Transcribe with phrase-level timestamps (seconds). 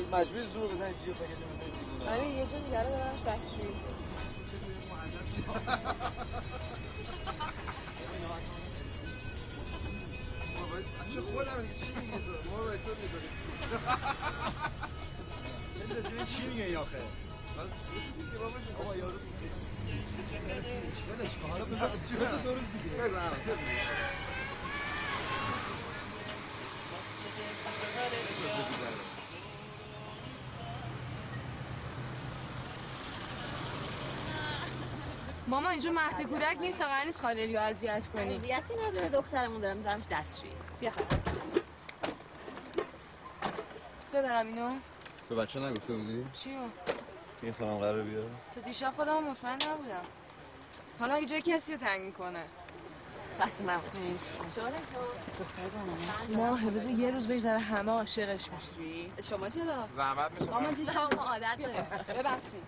[0.00, 3.01] مجبور زور بزنید جیغ بگید بزنید آره یه جون دیگه دارمش دستشویی
[35.52, 38.36] ماما اینجا مهد کودک نیست تا قرار نیست خالیلی رو اذیت کنی.
[38.36, 40.52] اذیتی نداره دخترمون دارم میذارمش دستشویی.
[40.80, 40.92] بیا
[44.12, 44.70] ببرم اینو.
[45.28, 46.58] به بچه نگفته بودی؟ چیو؟
[47.42, 48.22] این خانم قرار بیا
[48.54, 50.06] تو دیشب خودم مطمئن نبودم.
[51.00, 52.44] حالا اگه جای کسی رو تنگ می‌کنه.
[53.94, 54.72] نیست شوره
[56.36, 60.52] ما بذار یه روز بگذره همه عاشقش میشی شما چرا؟ زحمت میشه.
[60.52, 62.62] ماما دیشب ما عادت داره ببخشید.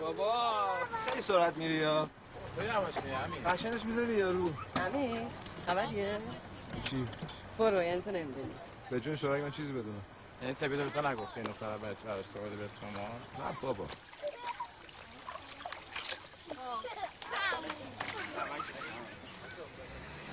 [0.00, 0.66] بابا.
[1.06, 2.08] خیلی سرعت میری یا.
[2.56, 5.22] تو یواش می همین قشنش می‌ذاری یارو امیر
[5.66, 6.18] خبریه؟
[6.90, 7.08] چی؟
[7.58, 8.54] برو یعنی تو نمی‌دونی.
[8.90, 10.02] به جون شورای من چیزی بدونم.
[10.42, 13.08] یعنی سبیل رو تو نگفته این دختر بچه براش تو بده به شما؟
[13.48, 13.84] نه بابا.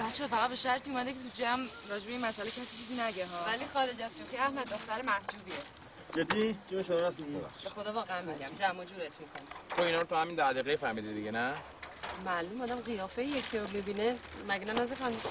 [0.02, 3.46] بچه فقط به شرطی اومده که تو جمع راجب این مسئله کسی چیزی نگه ها.
[3.48, 5.56] ولی خارج از شوخی احمد دختر محجوبیه.
[6.16, 8.56] جدی؟ جون شما راست میگی؟ به خدا واقعا میگم.
[8.60, 9.44] جمع و جورت می‌کنم
[9.76, 11.54] تو اینا رو تو همین ده دقیقه فهمیدی دیگه نه؟
[12.26, 14.18] معلوم آدم قیافه یکی رو ببینه
[14.48, 15.22] مگه نه نازه خانم؟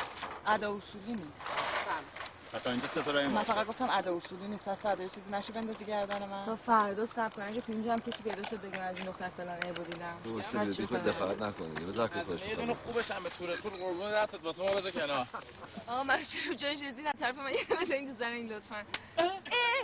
[0.47, 1.43] ادا اصولی نیست.
[1.87, 2.20] فهم.
[2.55, 5.85] حتی اینجا ستاره من فقط گفتم ادا اصولی نیست پس فردا یه چیزی نشه بندازی
[5.85, 6.45] گردن من.
[6.47, 9.29] تا فردا سب کنن که تو این جمع کسی پیدا شد بگم از این دختر
[9.29, 13.31] فلانه بودیدم دوسته بی خود دخالت نکنی بذار که خوش یه دونه خوبش هم به
[13.31, 15.27] طور طور قربون دستت واسه ما بذار کنار.
[15.89, 18.83] آقا من چرا جای چیزی نه طرف من یه مثل این تو زن این لطفا.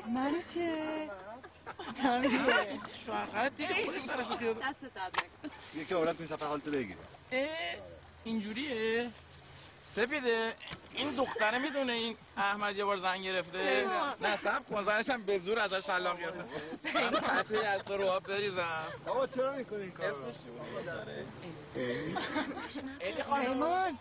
[0.09, 1.11] منو چه؟
[3.07, 5.29] شوهرت دیگه خودش خیال دست نکن
[5.75, 6.99] یکی عورت نیست حالت بگیره.
[8.25, 9.11] اینجوریه.
[9.97, 10.55] سپیده
[10.95, 13.87] این دختره می‌دونه این احمد یه بار زن گرفته.
[14.21, 14.37] نه.
[14.37, 16.43] سب کن زنش هم به زور ازش سلام گرفته.
[16.95, 18.85] من قطعی از تو رو بریزم.
[19.07, 20.35] بابا چرا می‌کنی این کارو؟ اسمش؟
[23.01, 23.99] الی خانم.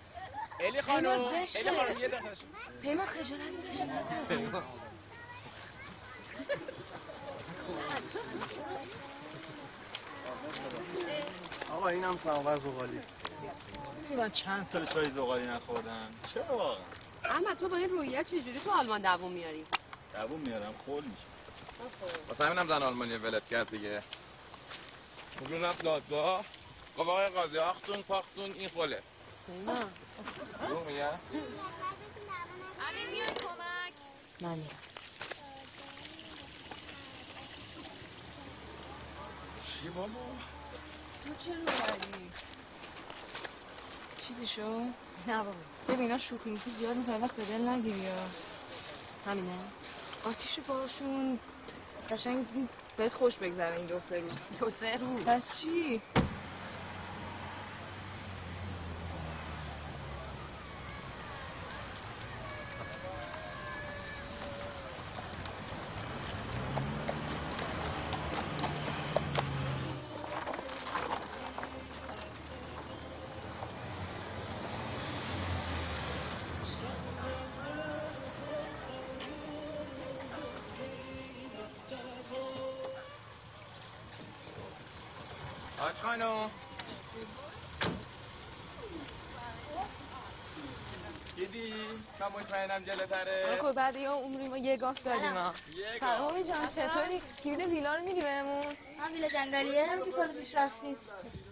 [0.59, 1.07] الی خانم.
[1.55, 2.31] الی خانم یه دقیقه.
[2.81, 3.85] پیمان خجالت می‌کشه.
[11.75, 12.99] آقا اینم سماور زغالی.
[14.17, 16.83] من چند سال چای زغالی نخوردم؟ چرا واقعا؟
[17.23, 19.65] احمد تو با این رویت چجوری تو آلمان دووم میاری؟
[20.13, 21.23] دووم میارم خول میشه.
[22.29, 24.03] واسه همینم زن آلمانی ولت کرد دیگه.
[25.39, 26.45] اون رفت دادگاه؟
[26.97, 28.93] گفت آقای قاضی آختون پاختون این پیمان
[30.69, 31.05] رو میگه؟
[32.89, 33.93] امین کمک.
[34.41, 34.69] من میرم.
[39.81, 40.09] چی بابا؟
[41.33, 42.31] چرا اومدی؟
[44.27, 44.79] چیزی شو؟
[45.27, 45.51] نه بابا.
[45.87, 48.11] ببین اینا شوخی موخی زیاد می‌کنه وقت به دل نگیری یا.
[49.25, 49.57] همینه.
[50.25, 51.39] آتیش باشون
[52.11, 52.45] قشنگ
[52.97, 54.39] بهت خوش بگذره این دو سه روز.
[54.59, 55.25] دو سه روز.
[55.25, 56.01] پس چی؟
[92.45, 93.57] مطمئنم جلوتره.
[93.61, 97.95] خب بعد یه عمری ما یه گاف دادیم ها یک سلام جان چطوری؟ کلید ویلا
[97.95, 98.65] رو میدی بهمون؟
[98.99, 99.85] هم ویلا جنگلیه.
[99.85, 100.95] هم که سال پیش رفتیم.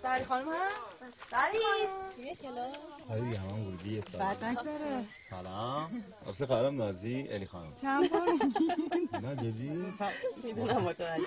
[0.04, 0.82] بری خانم هست
[1.32, 1.60] بری
[2.16, 2.76] توی کلاس.
[3.14, 4.22] دیگه همان ورودی یه سال.
[4.22, 6.04] بعد نگذره سلام.
[6.26, 7.74] واسه خواهرم نازی الی خانم.
[7.82, 8.28] چند بار؟
[9.22, 9.94] نه جدی؟
[10.44, 11.24] می‌دونم متوجه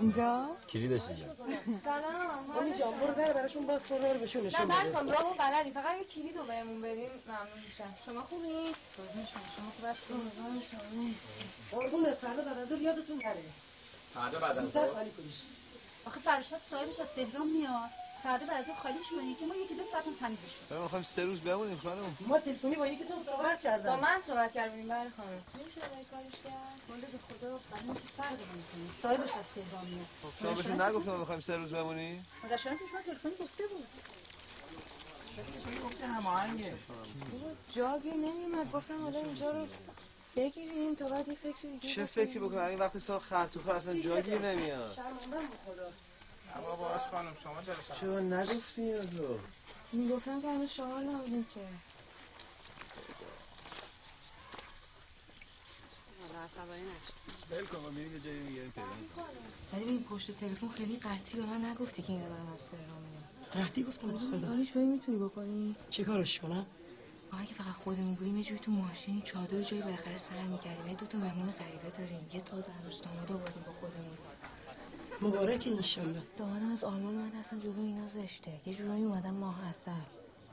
[0.00, 1.26] اینجا؟ کلیدش اینجا
[1.84, 2.50] سلام.
[2.60, 4.92] امی جان برو بره براشون باز کن رو بهشون نه نشون بده.
[4.92, 5.70] کن برامو بلدی.
[5.70, 7.10] فقط یه کلید رو بهمون بدین.
[7.26, 7.94] ممنون میشم.
[8.06, 11.14] شما خوبی؟ شما خوب هستین؟
[11.70, 13.42] قربون فردا بعد از ظهر یادتون نره.
[14.14, 15.34] فردا بعد از کنیش.
[16.06, 17.90] آخه فرشاد صاحبش از تهران میاد.
[18.24, 21.04] فردا بعد از اون خالیش کنی که ما یکی دو ساعت تمیزش کنیم ما می‌خوایم
[21.04, 22.16] سه روز بمونیم خانم.
[22.20, 25.42] ما تلفنی با یکی تو صحبت با کردم من صحبت کردیم بر خانم.
[25.58, 26.80] نمیشه برای کارش کرد.
[26.88, 30.06] والا به خدا قدیم که فرق نمی‌کنه صاحبش از تهران میاد.
[30.40, 32.26] شما بهشون نگفتم ما می‌خوایم سه روز بمونیم.
[32.42, 33.86] مادرشان پیش ما تلفنی گفته بود.
[36.02, 36.74] هماهنگه
[37.74, 39.66] جاگی نمیومد گفتم حالا اینجا رو
[40.36, 44.20] بگیریم تا بعد یه فکر دیگه چه فکری بکنم؟ این وقتی سال خرطوخه اصلا جا
[44.20, 44.98] گیر نمیاد.
[46.56, 49.38] اما باش خانم شما چرا شما چرا نگفتی اینو تو
[49.92, 51.60] می‌گفتم که هنوز شما نبودیم که
[59.72, 63.24] ولی این پشت تلفن خیلی قطعی به من نگفتی که اینا دارم از تهران میام
[63.66, 64.38] قطعی گفتم به خدا.
[64.38, 66.66] دانش ببین می‌تونی بکنی؟ چه کارش کنم؟
[67.32, 70.86] با اگه فقط خودمون بودیم یه جوری تو ماشین چادر جایی بالاخره سر می‌کردیم.
[70.86, 72.30] یه دو تا مهمون غریبه داریم.
[72.32, 74.18] یه تازه عروس داماد آوردیم با خودمون.
[75.24, 76.22] مبارک انشالله.
[76.38, 78.52] دامادم از آلمان اومده اصلا جلو اینا زشته.
[78.66, 79.90] یه جورایی اومدن ماه اصل.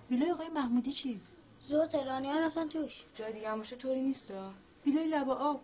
[0.10, 1.22] ویلای آقای محمودی چی؟
[1.60, 3.06] زور تهرانی ها رفتن توش.
[3.16, 4.34] جای دیگه هم باشه طوری نیست.
[4.86, 5.62] ویلای لبا آب.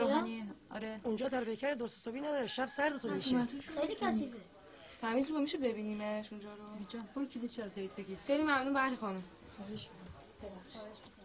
[0.00, 1.00] روحانیه آره.
[1.02, 2.46] اونجا در پیکر درست حسابی نداره.
[2.46, 4.38] شب سرد تو میشه خیلی کثیفه
[5.00, 6.84] تمیز بود میشه ببینیمش اونجا رو.
[6.88, 8.18] جان برو کلید چرا دارید بگیر.
[8.26, 9.22] خیلی ممنون بله خانم.
[9.58, 11.19] تو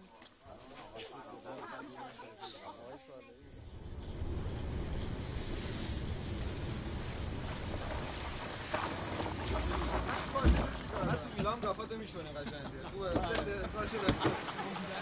[11.55, 12.89] میلان رفات میشونه قشنگه.
[12.93, 13.09] خوبه.
[13.41, 13.69] بده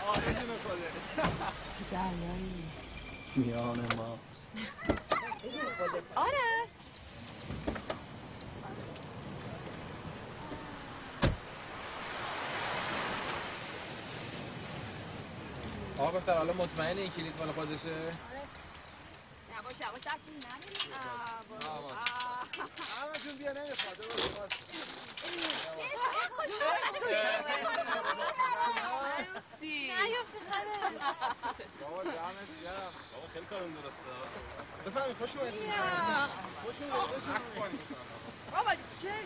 [0.07, 0.33] آره.
[0.33, 0.89] جون خاله
[1.79, 2.63] چه دریایی
[3.35, 4.19] میان ما
[6.15, 6.69] آرش
[15.97, 18.32] آقا بختر حالا مطمئن این کلید مال خودشه؟
[19.73, 20.93] یواش یواش دستیم نمیریم
[22.99, 24.33] همه جون بیا نمی‌خواد درست
[31.81, 34.09] بابا دمت گرم بابا خیلی کارم درسته
[34.85, 35.71] بفهمی خوش اومدید
[36.63, 39.23] خوش اومدید خوش اومدید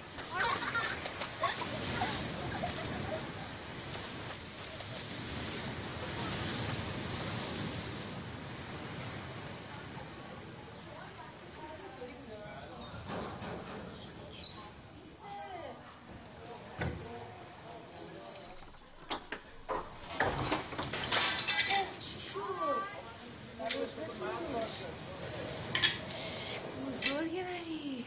[26.87, 28.05] بزرگه ولی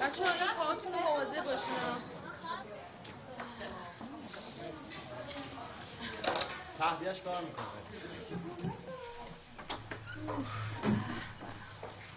[0.00, 1.96] بچه ها این پاهاتون رو مواظب باشین ها.
[6.78, 7.66] تهدیهش کار می‌کنه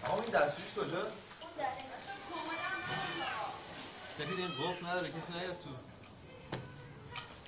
[0.04, 1.08] آقا این دستشویش کجا؟
[4.18, 5.70] سفید این قفل نداره کسی نیاد تو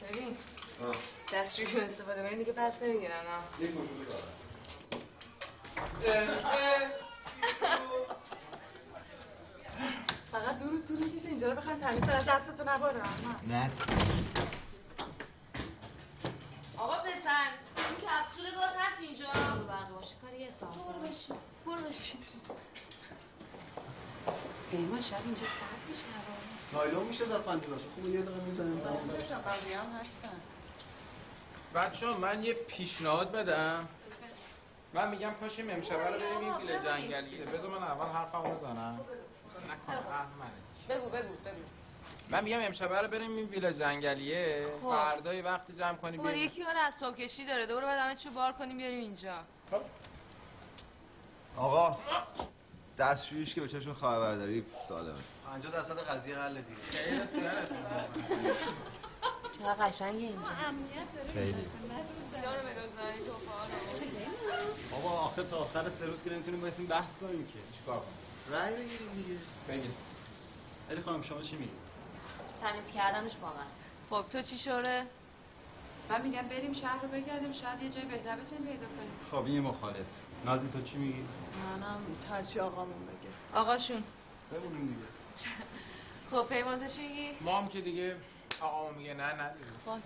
[0.05, 0.37] ببین
[0.83, 0.95] آه.
[1.45, 3.71] دستشویی استفاده کنین دیگه پس نمی‌گیرن ها یک
[10.31, 13.01] فقط دو روز دو روز نیست اینجا رو بخواین تمیز کنن دستتو نباره
[13.47, 13.71] نه.
[16.77, 17.47] آقا پسر
[17.77, 19.25] این کپسول گاز هست اینجا.
[19.67, 20.73] برقی باشه کار یه ساعت
[21.65, 22.17] برو بشین
[24.71, 28.79] پیمان شب اینجا سرد میشه هوا نایلون میشه زد پنجراشو خوبه یه دقیقه می‌زنیم.
[29.45, 30.41] بقیه هم هستن.
[31.75, 33.87] بچه من یه پیشنهاد بدم.
[34.93, 38.99] من میگم پاشیم امشب رو بریم این ویل جنگلیه بذار من اول حرفمو بزنم.
[39.87, 40.51] احمد
[40.89, 41.63] بگو بگو بگو.
[42.29, 44.65] من میگم امشب رو بریم این ویل جنگلیه.
[44.81, 44.89] خب.
[44.89, 47.65] فردای وقتی جمع کنیم خب بریم یکی ها رسم کشی داره.
[47.65, 49.35] دوباره بعد همه چی بار کنیم بیاریم اینجا.
[51.57, 51.97] آقا
[52.97, 55.19] دستشویش که به چشم خواهر برداری سالمه.
[55.45, 57.27] 50 درصد قضیه حل دیگه.
[59.59, 60.45] چقدر قشنگه اینجا.
[61.33, 61.55] خیلی.
[64.91, 67.77] بابا آخه تا آخر سه روز که نمی‌تونیم بایستیم بحث کنیم که.
[67.77, 69.39] چیکار کنم رأی بگیریم دیگه.
[69.69, 69.91] بگید
[70.91, 71.71] علی خانم شما چی میگی؟
[72.61, 73.65] تمیز کردنش واقعا
[74.09, 75.05] خب تو چی شوره؟
[76.09, 79.11] من میگم بریم شهر رو بگردیم شاید یه جای بهتر بتونیم پیدا کنیم.
[79.31, 80.05] خب این مخالف.
[80.45, 81.23] نازی تو چی میگی؟
[81.79, 83.59] منم هرچی آقامون بگه.
[83.59, 84.03] آقاشون.
[84.51, 84.99] بمونیم دیگه.
[86.31, 88.15] خب پیمان تو چی؟ ما هم که دیگه
[88.61, 89.53] آقا میگه نه نه.
[89.53, 89.71] دیگه.
[89.85, 89.99] خب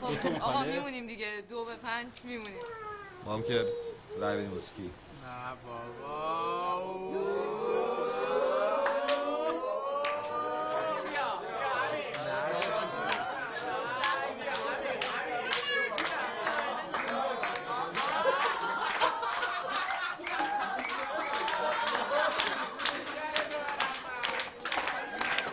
[0.00, 1.44] خب آقا میمونیم دیگه.
[1.50, 2.62] دو به پنج میمونیم.
[3.24, 3.66] ما هم که
[4.20, 4.50] رای بدیم
[5.22, 7.22] نه بابا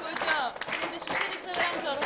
[0.01, 0.53] کجا
[0.91, 2.01] به شیشه ریخته برم جارو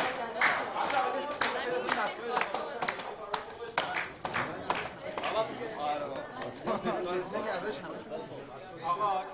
[8.84, 9.24] آقا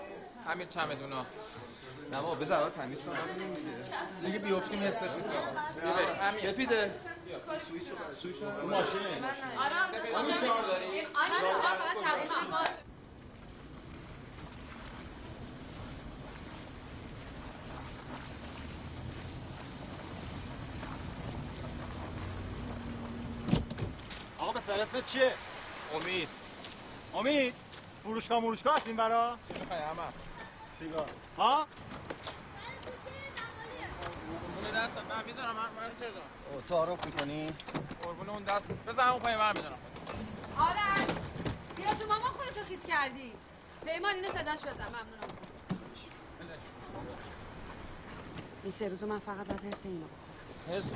[0.51, 1.27] همین چمدونا
[2.13, 3.17] نه بابا بذار اول تمیز کنم
[4.23, 5.51] دیگه دیگه بیفتیم حسش نیست آقا.
[5.81, 6.21] بیا بریم.
[6.23, 6.53] همین.
[6.53, 6.91] سپیده
[8.61, 9.01] تو ماشین
[24.39, 25.33] آقا به سر اسمت چیه؟
[25.95, 26.29] امید
[27.15, 27.55] امید
[28.03, 30.30] فروشگاه مروشگاه هستیم برا؟ چی می‌خوای همه
[30.81, 31.67] سیگار ها؟
[35.09, 37.55] من می‌دونم من دارم تعارف می‌کنی؟
[38.01, 39.79] اون دست بزن اون پای من می‌دونم
[40.59, 41.11] آرش
[41.77, 43.37] بیا تو ماما خودتو خیس کردی
[43.85, 45.31] پیمان اینو صداش بزن ممنونم
[48.63, 50.09] این سه روزو من فقط باید حرس اینو
[50.67, 50.93] هرس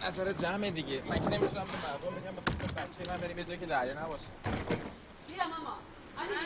[0.00, 2.36] نظر جمع دیگه من که نمی‌تونم به مردم بگم
[2.76, 4.28] بچه من بریم یه جایی که دریا نباشه
[5.26, 5.82] بیا ماما
[6.16, 6.38] امیر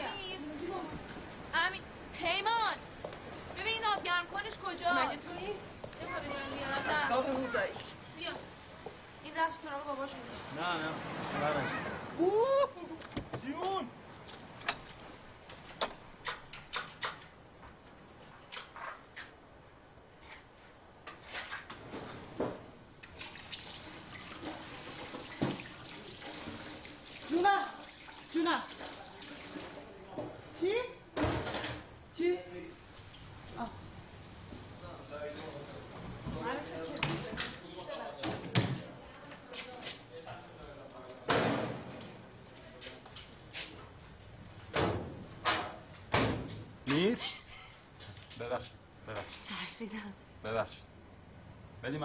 [1.54, 2.76] امین پیمان.
[3.56, 7.72] ببین این آب گرم کنش کجا؟ مگه تویی؟ یه خورده دیگه میارم آب موزایی
[8.18, 8.30] بیا.
[9.24, 10.18] این رفت سراغ باباشون
[10.56, 10.90] نه نه.
[11.40, 11.66] برش
[13.44, 13.88] جیون!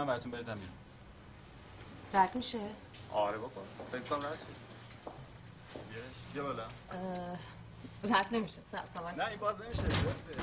[0.01, 0.73] من براتون بریزم بیرون
[2.13, 2.59] رد میشه؟
[3.11, 4.45] آره بابا فکر کنم رد شد.
[6.33, 6.65] بیا بالا.
[8.03, 8.57] رد نمیشه.
[8.93, 10.35] سوال نه این باز نمیشه درسته.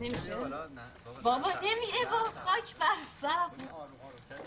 [0.00, 0.68] نمیشه؟ بیا نه
[1.22, 1.60] بابا نه.
[1.62, 4.38] نمیشه با خاک بر سرم کن، کن.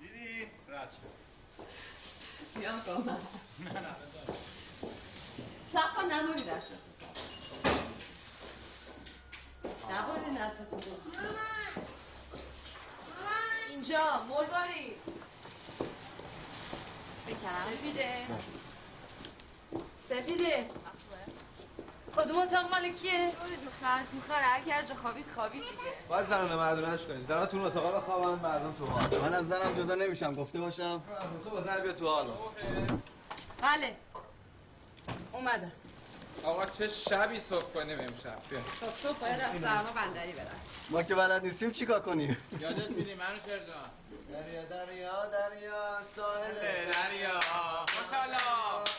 [0.00, 0.98] دیدی؟ رد شد.
[2.60, 2.98] بیام کنم
[3.58, 4.36] نه نه بذار.
[5.72, 6.74] سب کن نبری دستتو
[9.90, 10.49] نبری دستتو
[13.70, 14.96] اینجا مرباری
[17.28, 18.26] بکنم سفیده.
[20.08, 20.70] سفیده.
[22.16, 23.32] کدوم اتاق مال کیه؟
[23.80, 25.92] خر تو خر هر کی هر جا خوابید خوابید دیگه.
[26.08, 27.24] باید زنانه مردونش کنیم.
[27.24, 29.20] زنان تو اون اتاقا بخوابن مردم تو حال.
[29.20, 31.02] من از زنم جدا نمیشم گفته باشم.
[31.44, 32.26] تو با زن بیا تو حال.
[33.62, 33.96] بله.
[35.32, 35.72] اومدم.
[36.44, 38.60] آقا چه شبی صبح کنیم امشب؟ بیا.
[38.80, 40.60] صبح صبح باید از سرما بندری برم.
[40.90, 43.90] ما که بلد نیستیم چیکار کنیم؟ یادت میدی منو جان؟
[44.32, 46.54] دریا دریا دریا ساحل.
[46.92, 47.40] دریا.
[48.00, 48.89] ماشاءالله.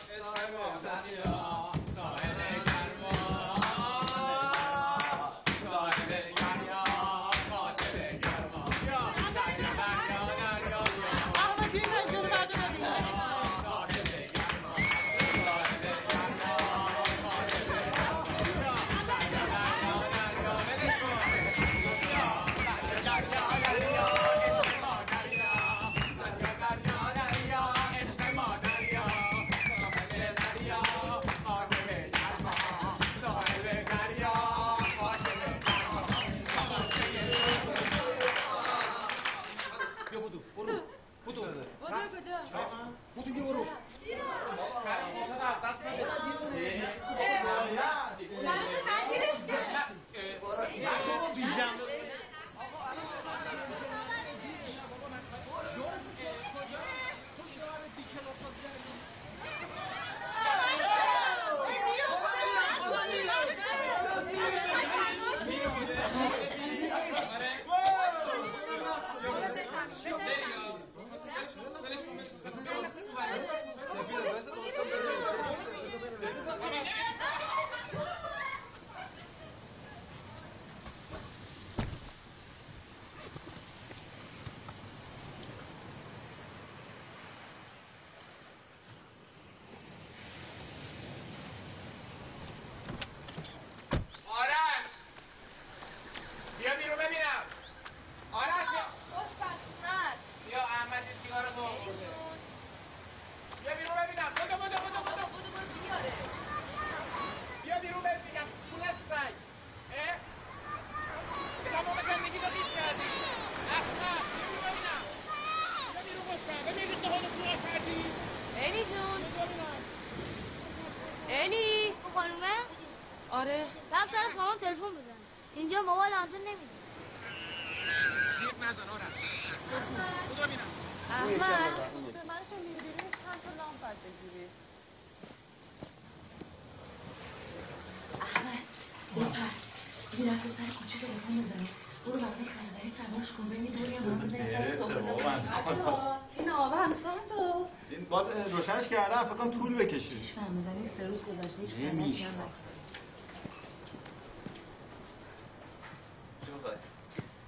[151.62, 152.26] نمیشه.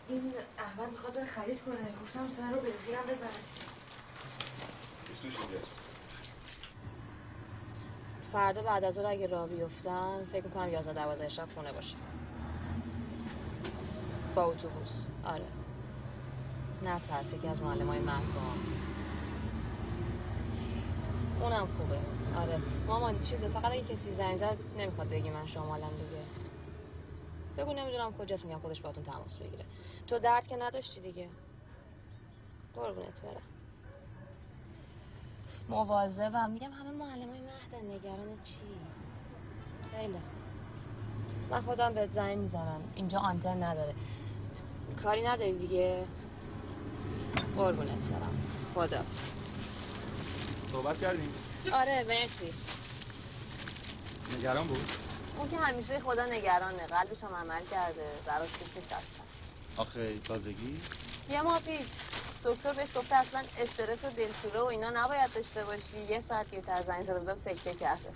[0.08, 1.76] این احمد می‌خواد بره خرید کنه.
[2.02, 3.28] گفتم سر رو بنزینم بزن
[8.32, 11.96] فردا بعد از ظهر اگه راه بیفتن فکر می‌کنم 11 12 شب خونه باشه.
[14.34, 15.06] با اتوبوس.
[15.24, 15.44] آره.
[16.82, 17.98] نه ترس یکی از معلم های
[21.40, 22.23] اونم خوبه.
[22.36, 22.60] آره.
[22.86, 26.22] مامان چیزه فقط اگه کسی زنگ زد نمی‌خواد بگی من شمالم دیگه.
[27.56, 29.64] بگو نمی‌دونم کجاست میگم خودش باهاتون تماس بگیره.
[30.06, 31.28] تو درد که نداشتی دیگه.
[32.74, 33.42] قربونت برم.
[35.68, 36.50] مواظبم.
[36.50, 38.80] میگم همه معلم های مهدن نگران چی؟
[39.90, 40.12] خیلی.
[40.12, 40.44] خوب.
[41.50, 42.92] من خودم بهت زنگ می‌زنم.
[42.96, 43.94] اینجا آنتن نداره.
[45.02, 46.06] کاری نداری دیگه؟
[47.56, 48.34] قربونت برم.
[48.74, 49.04] خدا.
[50.72, 51.34] صحبت کردیم.
[51.72, 52.54] آره مرسی.
[54.38, 54.88] نگران بود؟
[55.38, 56.86] اون که همیشه خدا نگرانه.
[56.86, 58.04] قلبش هم عمل کرده.
[58.26, 59.24] براش نیست اصلا
[59.76, 60.80] آخه تازگی؟
[61.28, 61.86] یه ماه پیش
[62.44, 66.00] دکتر بهش گفته اصلا استرس و دلشوره و اینا نباید داشته باشی.
[66.10, 68.10] یه ساعت دیرتر زنگ زده بودم سکته کرده.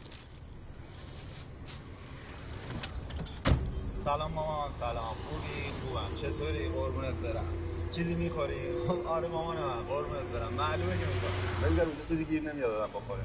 [4.04, 5.14] سلام مامان سلام.
[5.14, 6.14] خوبی؟ خوبم.
[6.22, 7.77] چطوری؟ قربونت برم.
[7.90, 10.52] چیزی می‌خوری؟ خب آره مامانم قربونت برم.
[10.52, 13.24] معلومه که می‌خورم ولی در اونجا چیزی گیر نمیاد آدم بخوره.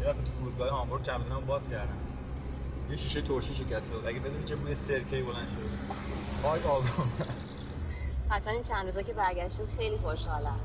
[0.00, 1.98] یه دفعه تو فرودگاه هامبورگ چمدونم باز کردم.
[2.90, 5.70] یه شیشه ترشی شکسته بود اگه بدونی چه بوی سرکه‌ای بلند شده.
[6.42, 6.84] وای آقا
[8.30, 10.60] حتما این چند روزا که برگشتیم خیلی خوشحالم.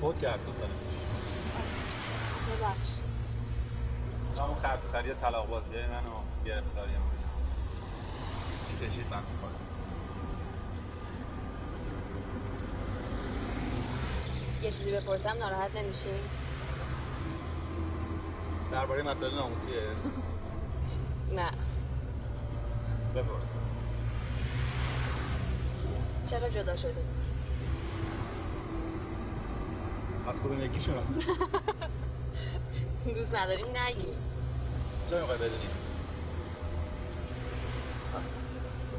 [0.00, 0.74] فوت کرد دو ساله
[2.48, 2.88] ببخش
[4.40, 9.69] همون خرطوخری طلاق بازی منو گرفتاری من کشید من می‌کنم
[14.62, 16.20] یه چیزی بپرسم ناراحت نمیشی؟
[18.72, 19.82] درباره مسائل ناموسیه.
[21.36, 21.50] نه.
[23.14, 23.42] بپرس.
[26.30, 27.04] چرا جدا شده
[30.28, 30.94] از کدوم یکیشون؟
[33.14, 34.06] دوست نداری؟ نگی.
[35.10, 35.68] چه می‌خوای بدونی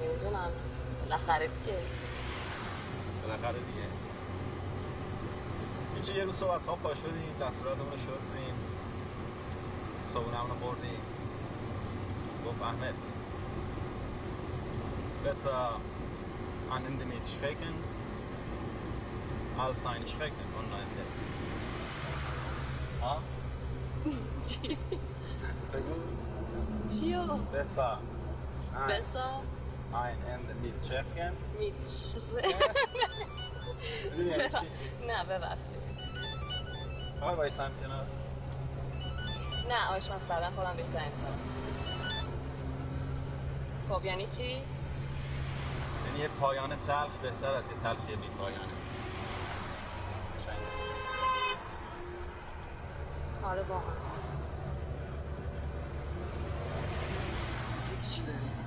[0.02, 0.52] نمی‌دونم.
[1.04, 1.78] بالاخره دیگه.
[3.24, 3.91] بالاخره دیگه.
[6.02, 8.56] هیچی یه روز صبح از خواب پا شدیم دستوراتمون رو شستیم.
[10.14, 11.02] صابونمون رو خوردیم.
[12.46, 12.94] گفت احمد.
[15.24, 15.80] besser
[16.72, 17.76] an in dem schrecken
[19.60, 20.92] als ein schrecken online
[23.02, 23.18] ها
[24.48, 24.78] چی؟
[27.00, 27.98] چیو؟ besser
[28.74, 29.30] ein بسا.
[29.94, 32.22] ein Ende mit schrecken یعنی چی؟
[35.08, 35.82] نه ببخشید.
[37.22, 38.06] آقای وایسم کنار
[39.70, 41.40] نه آشپز بعدا خودم زنگ می‌زنم.
[43.90, 44.44] خب یعنی چی؟
[46.06, 48.62] یعنی یه پایان تلخ بهتر از یه تلخی بی پایانه.
[53.44, 53.94] آره واقعا.
[58.12, 58.61] چقدر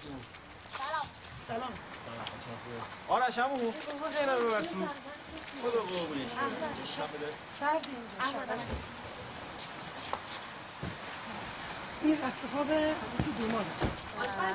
[0.00, 0.20] گذشته احمد جون
[1.48, 1.72] سلام
[3.08, 3.72] آرش همون
[4.14, 4.68] خیلی رو ببر تو
[5.62, 5.82] خدا
[6.96, 7.08] شب.
[12.02, 13.66] این رخت خواب عروس دوماده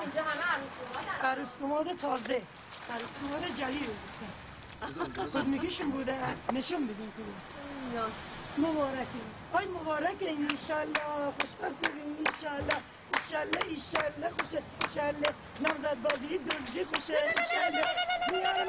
[0.02, 2.42] اینجا همه عروس عروس دوماد تازه.
[2.90, 6.18] عروس دوماد جلی رو گفتن خودمیگیشون بوده.
[6.54, 8.12] نشون بدین کدوم
[8.58, 9.22] مبارکی.
[9.54, 11.32] آی مبارکه انشالله.
[11.32, 12.78] خوشبخت ببین انشالله.
[13.14, 14.64] انشالله انشالله خوشه.
[14.82, 15.32] انشالله.
[15.60, 17.18] نامزد بازی دوزی خوشه.
[17.38, 17.86] انشالله.
[18.32, 18.68] میارم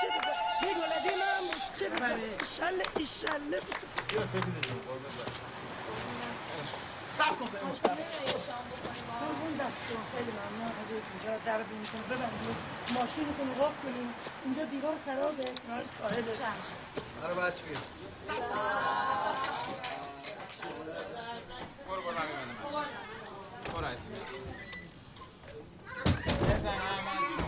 [0.00, 1.42] چه بگه میگولدی من
[1.78, 2.04] چه بگه
[2.40, 3.60] انشالله انشالله
[4.10, 5.34] بیا سفیدشون قربونت برم.
[7.16, 8.85] قربون
[10.12, 10.72] خیلی ممنون.
[10.80, 12.56] حضرت اینجا در بینتون ببندیم
[12.90, 14.14] ماشینتون رو کنیم.
[14.44, 15.44] اینجا دیوار خرابه.
[15.44, 16.32] کنار ساحله
[17.22, 17.78] برو بچه بیر
[21.88, 22.02] برو.
[22.02, 22.56] برو می‌بینم
[23.74, 24.06] برو عزیزم.
[26.46, 27.44] بزن احمد جون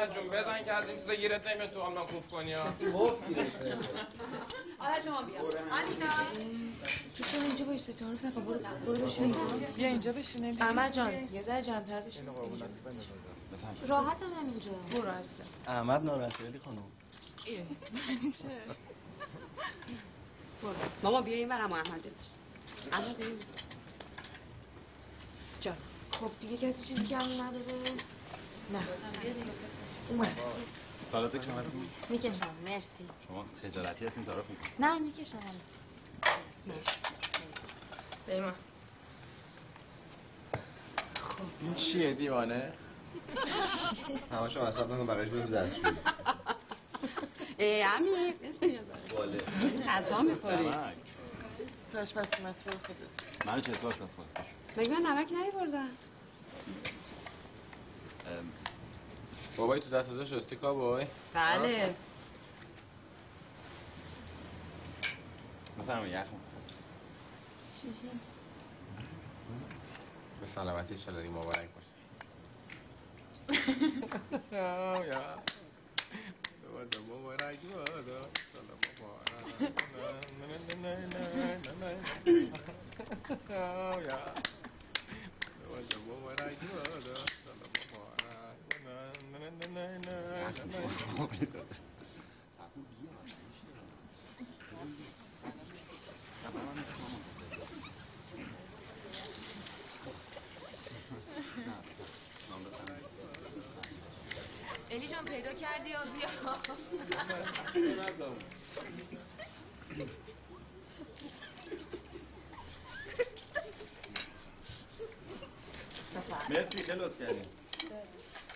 [0.00, 2.74] احمد جون بزن که از این چیزا گیرت نمیاد تو آمنا کوف کنی ها.
[4.78, 5.40] حالا شما بیا.
[5.70, 6.08] آنیتا
[7.16, 9.32] تو چرا اینجا بایستی تعارف نکن برو برو بشین.
[9.76, 12.26] بیا اینجا بشینیم احمد جان یه ذره جمع‌تر بشین.
[13.88, 14.72] راحتم هم اینجا.
[14.72, 16.92] برو عزیزم احمد ناراحته ولی خانم.
[21.02, 22.30] ماما بیا این برم احمد ببینش
[22.92, 23.26] احمد بیا.
[25.60, 25.76] جان.
[26.10, 27.94] خب دیگه کسی چیزی کم نداره.
[28.70, 28.88] نه.
[30.10, 30.36] اومد.
[31.12, 31.64] سالات کمر
[32.08, 32.54] می‌کشم.
[32.64, 33.04] مرسی.
[33.28, 35.38] شما خجالتی هستین تعارف می‌کنید نه می‌کشم.
[38.26, 38.54] پیمان
[41.60, 42.72] این چیه دیوانه؟
[44.32, 45.72] همه شما حساب نکن بقیش بده درش
[47.58, 48.34] ای امیر.
[49.16, 49.38] باله
[49.88, 50.70] غذا می‌خوری؟
[51.92, 53.46] تاش پس مسئول خودت.
[53.46, 54.08] منو چه اصلاح کنم
[54.76, 55.90] مگه من نمک نیوردم
[59.56, 61.06] بابای تو دست داشت شستی بابای.
[61.34, 61.94] بله.
[65.78, 66.36] بفرما یخم
[70.40, 72.00] به سلامتی شلاری مبارک باشه
[75.08, 75.38] یا
[76.62, 78.00] دوباره مبارک مبارک
[88.90, 90.86] یا دوباره
[91.18, 91.74] مبارک بادا
[102.46, 103.04] سلام مبارک
[104.90, 105.52] الی جان پیدا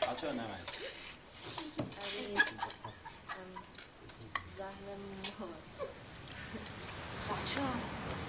[0.07, 0.85] مرسی
[2.01, 2.51] خیلی لطف
[3.29, 3.61] کردین
[7.29, 7.81] بچه ها زهر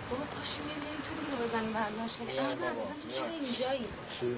[0.10, 1.80] بابا پاشو میریم تو دیگه بزنیم تو
[2.26, 2.58] میایم.
[3.14, 3.86] چرا؟ اینجایی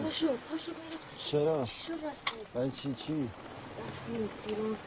[0.03, 0.99] پاشو پاشو بریم.
[1.31, 3.29] چرا؟ شو رسیم برای چی چی؟
[3.79, 4.77] رفتیم بیرون.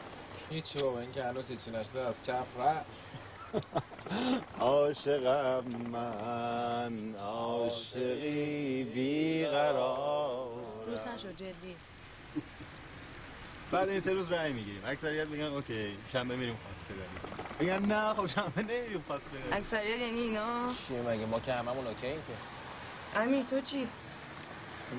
[0.49, 2.85] هیچی بابا این که هنوز هیچی نشده از کف رفت.
[4.59, 10.85] عاشقم من عاشقی بیقرار.
[10.85, 11.75] روز نشد جدی.
[13.71, 14.81] بعد این سه روز رای می‌گیریم.
[14.85, 17.47] اکثریت میگن اوکی شنبه میریم خواسته داریم.
[17.59, 19.53] میگن نه خب شنبه نمیریم خواسته داریم.
[19.53, 20.73] اکثریت یعنی اینا.
[20.87, 22.33] چیه مگه؟ ما که هممون اوکییم که.
[23.19, 23.87] امیر تو چی؟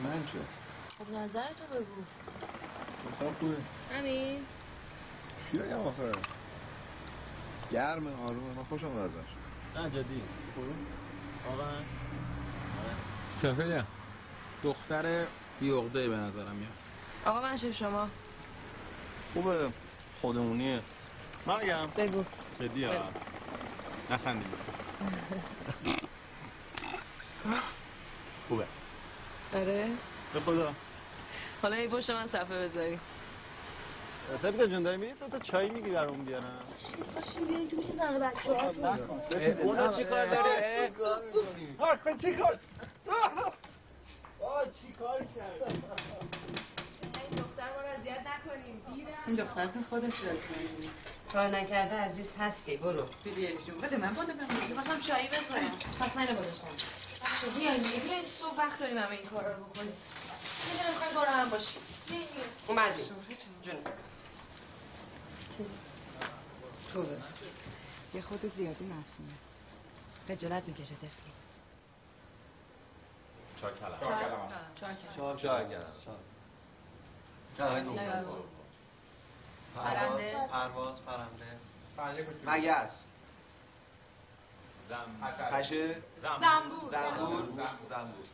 [0.04, 0.38] من چه؟
[0.98, 2.02] خب نظر تو بگو.
[3.20, 3.56] خب خوبه.
[3.98, 4.40] امیر.
[5.52, 6.12] چی بگم آخه؟
[7.72, 9.28] گرمه آرومه من خوشم ازش
[9.76, 10.22] نه جدی.
[11.46, 11.82] واقعا
[13.42, 13.84] چه
[14.64, 15.24] دختر
[15.60, 16.72] بیعقده به نظرم میاد.
[17.26, 18.08] آقا من چه شما.
[19.34, 19.68] خوبه
[20.20, 20.80] خودمونیه
[21.46, 22.24] من میگم بگو.
[22.60, 22.92] جدی ها.
[24.10, 24.52] نخندیم.
[28.48, 28.64] خوبه.
[29.54, 29.88] آره.
[30.34, 30.72] به خدا.
[31.62, 32.98] حالا این پشت من صفحه بذاری.
[34.42, 36.58] سبیتا جون داری میری تو تا چای می‌گیری برام بیارم.
[37.14, 38.70] پاشیم بیاین تو میشه زن بچه ها
[39.62, 41.20] اونا چی کار داره؟ این دختر
[41.78, 41.98] ما رو
[48.02, 48.82] اذیت نکنیم.
[49.26, 50.90] این دخترتون خودش رو کنیم.
[51.32, 55.78] کار نکرده عزیز هست که برو بیبی جون بده من بده من می‌خواستم چایی بذارم
[56.00, 56.68] پس من اینو گذاشتم.
[57.76, 59.92] دیگه بیاین صبح وقت داریم همه این کارا رو بکنیم.
[60.68, 61.82] یه دونه می‌خوایم دور هم باشیم
[62.66, 63.04] اومدیم
[63.62, 63.74] جون.
[66.92, 67.18] خوبه.
[68.14, 69.32] یه خود زیادی مفهومه.
[70.28, 71.32] خجالت می‌کشه طفلی
[73.60, 73.98] چای کلم
[75.16, 76.31] چهار چای کلم
[79.76, 80.46] پرنده.
[80.52, 81.58] پرواز پرنده.
[82.46, 83.04] مگس.
[84.88, 85.06] زم.
[85.52, 85.96] پشه.
[86.22, 86.90] زنبور.
[86.90, 87.42] زنبور.
[87.88, 88.26] زنبور.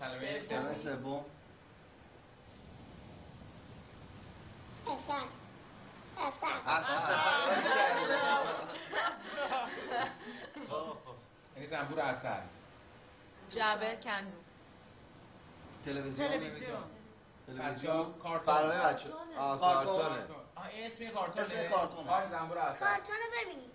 [0.00, 0.74] کلمه.
[0.74, 1.24] سوم.
[11.56, 12.40] یعنی زنبور اصل
[13.50, 14.36] جعبه کندو.
[15.84, 16.95] تلویزیون.
[17.48, 18.46] ها کارتون.
[18.54, 20.24] برنامه بچه آه کارتونه.
[20.54, 21.46] آه این اسم کارتونه.
[21.46, 22.30] اسم کارتونه.
[22.30, 23.70] زنبور اصل کارتون رو ببینیم.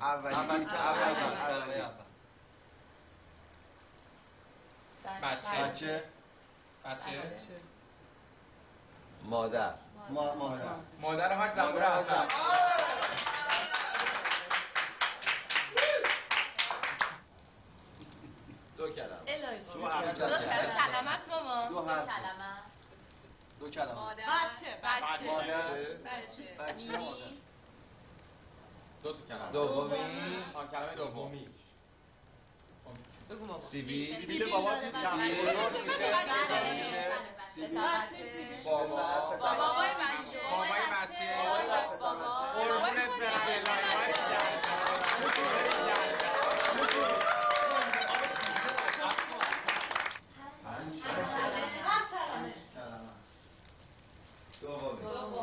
[0.00, 2.04] اولی اولی که اول اول اول.
[5.22, 5.60] بچه.
[5.64, 6.04] بچه.
[6.84, 7.30] بچه.
[9.24, 9.74] مادر.
[10.10, 10.64] ما مادر.
[11.00, 12.28] مادر مادر حاج احمد
[18.84, 19.18] دو کلمه.
[19.26, 20.18] الهی دو حرف.
[20.18, 21.74] دو کلمت ماما دو.
[21.84, 22.52] کلمه.
[23.60, 24.14] دو کلمه.
[24.14, 25.30] بچه بچه.
[26.58, 26.98] بچه.
[29.02, 29.52] دو تا کلمه.
[29.52, 29.96] دومی.
[30.54, 31.48] آن کلمه دومی.
[33.30, 34.20] بگو ماما سیبیل.
[34.20, 34.50] سیبیل.
[34.50, 34.92] بابا سیبیل.
[37.78, 38.62] بچه.
[38.64, 38.96] بابا.
[39.40, 40.40] بابای بچه.
[40.50, 41.28] بابای بچه.
[41.44, 41.98] بابای بچه.
[42.00, 44.14] بابا قربونت برم الهی
[54.64, 55.33] دومی دومی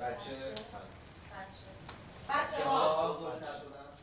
[0.00, 0.54] بچه؟
[2.28, 3.12] بچه ها.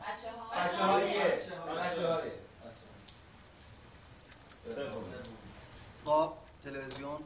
[0.00, 2.32] بچه ها بچه هاییه بچه
[4.64, 5.14] سومی
[6.04, 7.24] قاب تلویزیون.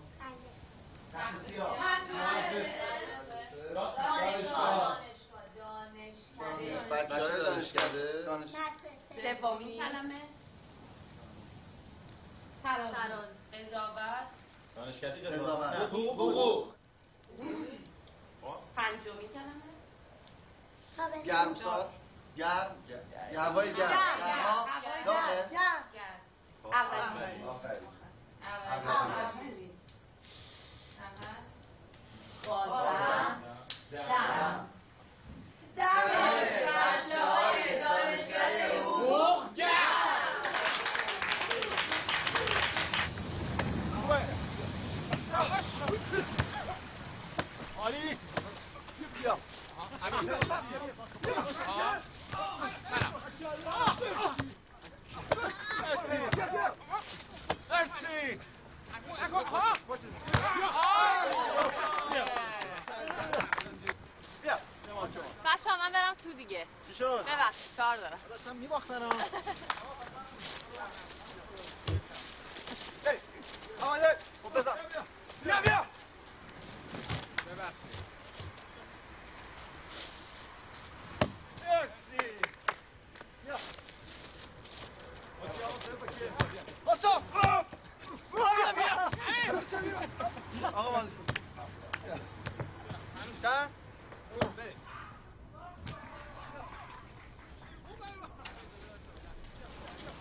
[6.91, 8.51] بچه دانشکده دانش
[9.41, 10.21] سومین کلمه
[12.63, 12.95] تراز
[13.53, 14.29] قضاوت.
[14.79, 15.73] دانشکدی قضاوت.
[15.75, 16.75] حقوق.
[18.77, 21.93] پنجمین کلمه؟ گرمسار
[22.37, 22.85] گرم
[23.37, 24.69] هوای گرم گرما
[25.07, 25.95] داغه گرد
[26.65, 27.89] اولین آفرین
[28.43, 29.71] اولین
[31.01, 31.37] اول
[32.47, 33.43] بازم
[33.93, 34.69] دم
[35.77, 35.87] دم
[36.67, 39.49] بچه های دانشکده حقوق
[47.79, 48.19] عالی
[49.23, 49.39] بیا
[50.03, 50.31] همین
[51.67, 51.93] ها
[55.81, 56.19] مرسی
[64.43, 68.19] بیا بیا ما شما بچه ها من برم تو دیگه چی شد؟ ببخشید کار دارم
[68.29, 69.13] داشتم میباختن ها
[73.05, 73.19] هی
[73.83, 74.75] آمده خب بزن
[75.45, 75.87] بیا بیا
[77.47, 77.99] ببخشید
[81.63, 82.37] مرسی
[83.45, 83.57] بیا
[86.85, 87.23] باسا
[88.33, 89.13] بیا بیا
[90.75, 91.25] آقا مالش کن.
[92.05, 92.17] بیا.
[93.43, 93.71] چند؟
[94.57, 94.77] بریم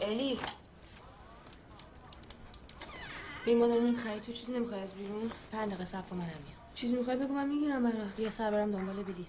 [0.01, 0.39] الی
[3.45, 6.27] این ما داریم این خرید تو چیزی نمی‌خوای از بیرون؟ پنج دقیقه صبر کن منم
[6.27, 6.57] میام.
[6.75, 8.19] چیزی می‌خوای بگو من می‌گیرم برات.
[8.19, 9.27] یه سر برم دنبال بلیت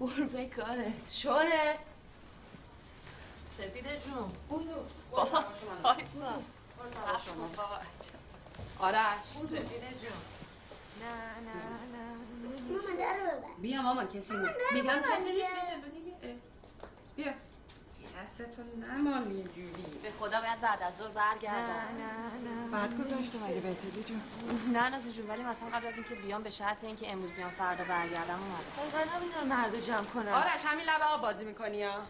[0.00, 1.10] برو به کارت.
[1.22, 1.78] شوره.
[3.58, 4.32] سپیده جون.
[4.48, 4.74] بودو.
[5.10, 5.44] بابا
[8.78, 9.24] آرش.
[9.34, 10.20] سپیده جون.
[11.00, 11.12] نه
[11.46, 11.54] نه
[11.92, 12.04] نه
[12.68, 14.58] ماما در ببر بیا ماما کسی نیست.
[14.72, 16.42] میگم کسی نیست.
[17.16, 17.32] بیا.
[18.22, 19.98] دستتون نمال یه جوری.
[20.02, 21.86] به خدا باید بعد از ظهر برگردم.
[22.72, 24.22] بعد گذاشته مگه بهتری جون؟
[24.72, 27.84] نه نازی جون ولی مثلا قبل از اینکه بیام به شرط اینکه امروز بیام فردا
[27.84, 28.90] برگردم اومدم.
[28.92, 32.06] دقیقا نبینم مردو جمع کنن آرش همین لبه آب بازی می‌کنی یا؟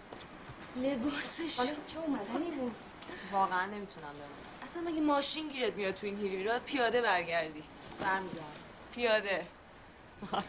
[0.77, 1.57] لباسش.
[1.57, 2.75] حالا چه اومدنی بود؟
[3.33, 7.65] واقعا نمی‌تونم بمونم اصلا مگه ماشین گیرت میاد تو این هیری رو؟ پیاده برگردی.
[8.01, 8.45] برمیگردم.
[8.95, 9.47] پیاده.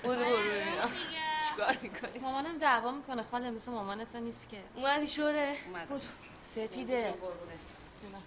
[0.04, 0.92] بودو برو ببینم
[1.50, 4.64] چیکار می‌کنی؟ مامانم دعوا می‌کنه خاله مثل مامانت نیست که.
[4.76, 5.56] اومدی شوره.
[5.90, 6.02] بود
[6.56, 7.14] سپیده.
[8.02, 8.24] جونم.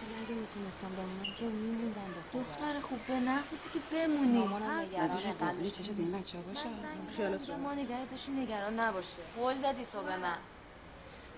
[0.00, 2.42] چون اگه می‌تونستم بمونم که میموندم به خدا.
[2.42, 4.38] دختر خوب به نفعی که بمونی.
[4.38, 6.68] مامانم نگرانه قلبش چشت این بچه ها باشه
[7.16, 9.26] خیالت ما نگه داشتیم نگران نباشه.
[9.34, 10.38] قول دادی تو به من.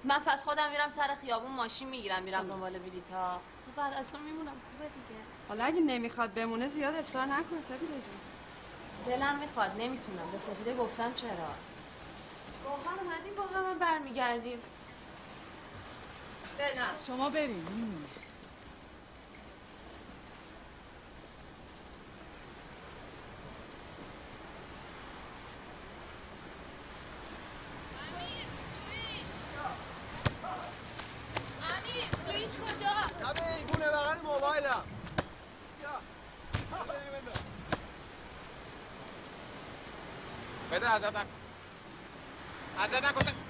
[0.04, 3.42] من پس خودم میرم سر خیابون ماشین می‌گیرم میرم دنبال بلیط ها
[3.76, 4.60] بعد از اون میمونم.
[4.70, 5.24] خوبه دیگه.
[5.48, 8.20] حالا اگه نمی‌خواد بمونه زیاد اصرار نکن سپیده جون.
[9.06, 10.30] دلم می‌خواد نمی‌تونم.
[10.30, 11.54] به سپیده گفتم چرا؟
[12.64, 14.62] با هم اومدیم با هم برمیگردیم.
[16.76, 18.08] نه شما بریم
[33.22, 34.84] همه ایبونه بغل موبایلم
[35.78, 36.00] بیا
[37.22, 37.32] بیا
[40.70, 40.81] بده.
[40.98, 41.26] بده ازت نکن
[42.78, 43.42] ازت نکن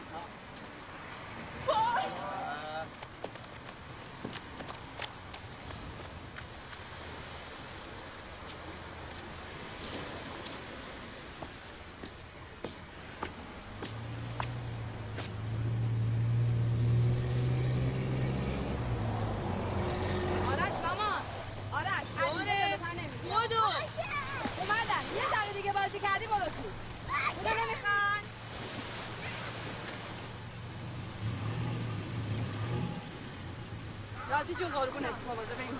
[34.55, 35.79] جون قربونت مواظب این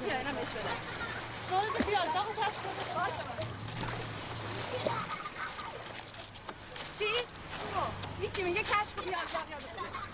[0.00, 0.70] بیا اینم بهش بده
[1.50, 2.64] باز بیا داغ کشف
[6.98, 7.04] چی؟
[8.20, 10.13] هیچی میگه کشف بیا داغ یاد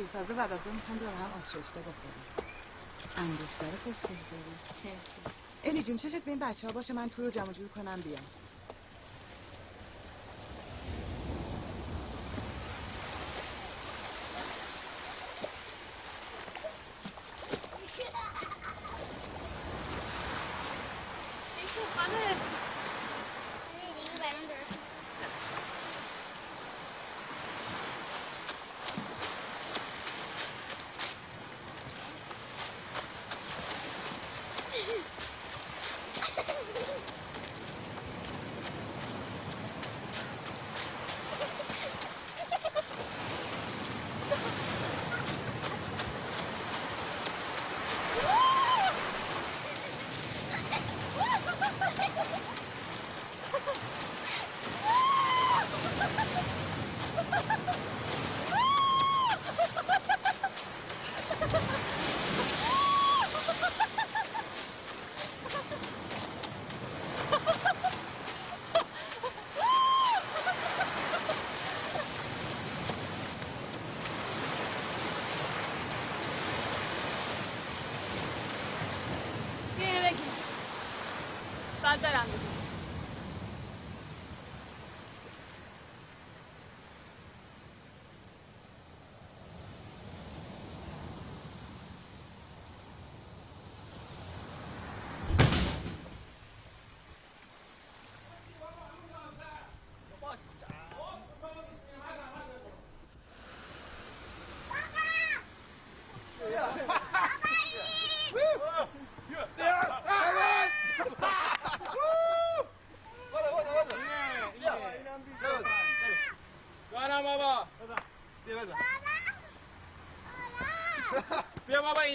[0.00, 2.28] نگیر تازه بعد از اون می‌خوام دور هم آش رشته بخوریم
[3.16, 4.62] انگشتر خوشگل داری
[5.64, 8.30] الی جون چشت به این بچه ها باشه من تو رو جمع جور کنم بیام.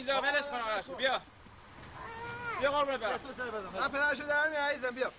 [0.08, 1.22] اینجا ولش کن آرشو بیا.
[2.60, 3.20] بیا قربونت برم.
[3.74, 5.12] من پدرشو در میارم عزیزم بیا.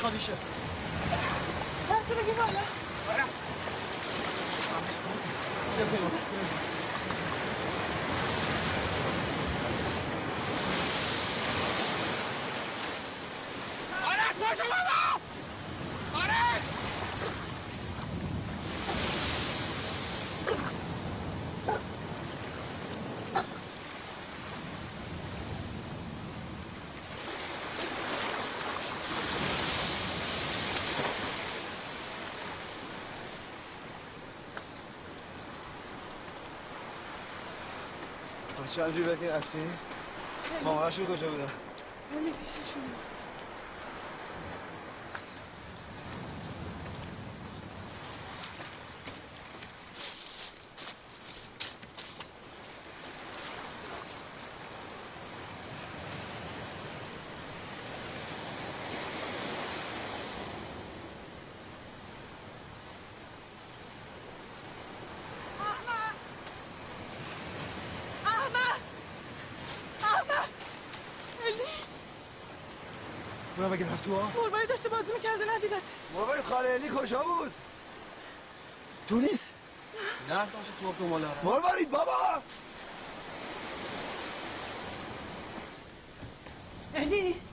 [0.00, 0.49] çıkan işe.
[38.80, 39.70] چند جیبه که هستی؟
[40.64, 41.48] مامانش رو کجا ولی من
[42.72, 43.19] شما
[73.60, 75.82] اونا بگیر رفت تو آه؟ مرواری داشته بازی می‌کرده ندیدت
[76.14, 77.52] مرواری خاله علی کجا بود؟
[79.08, 79.44] تو نیست.
[80.28, 80.46] نه.
[80.50, 82.42] داشته تو آب دنبال مرواری بابا.
[86.94, 87.49] علی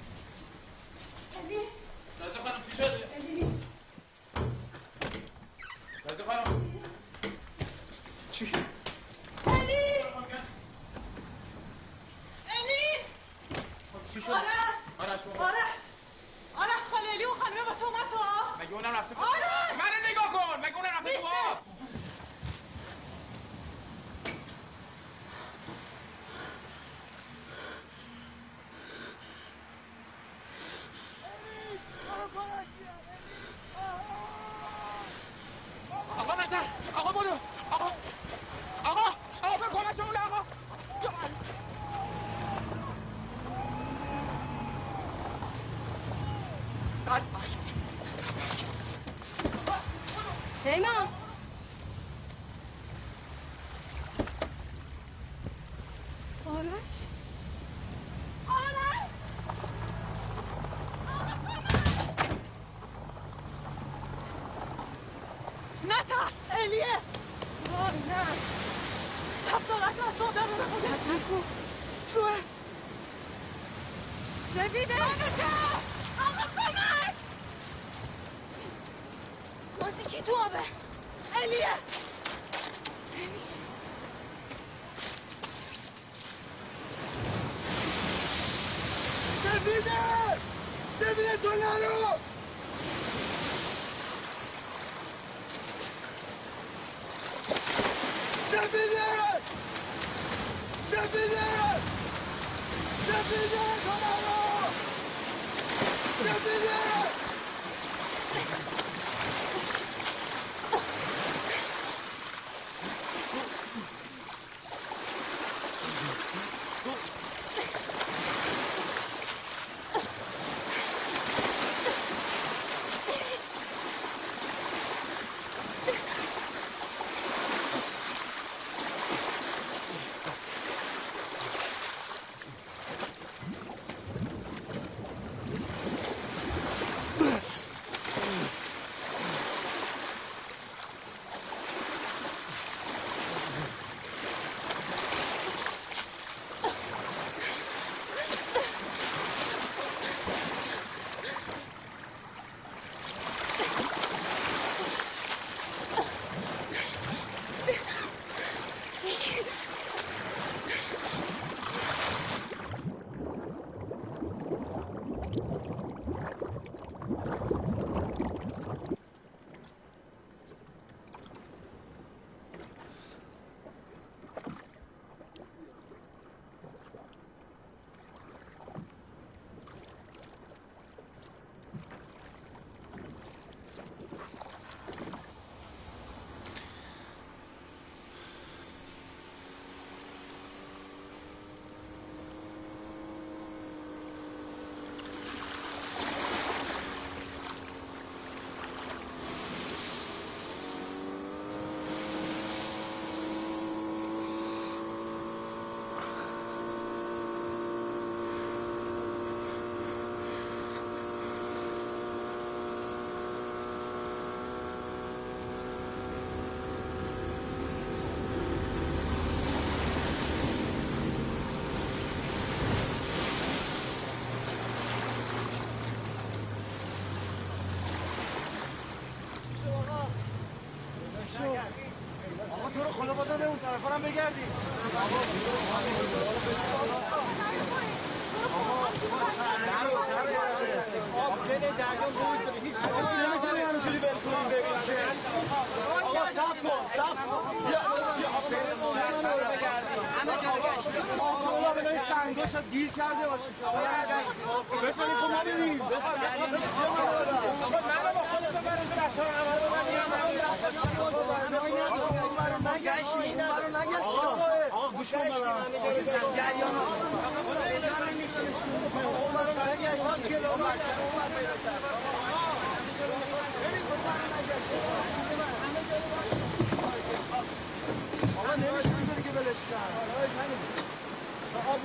[265.98, 266.04] آب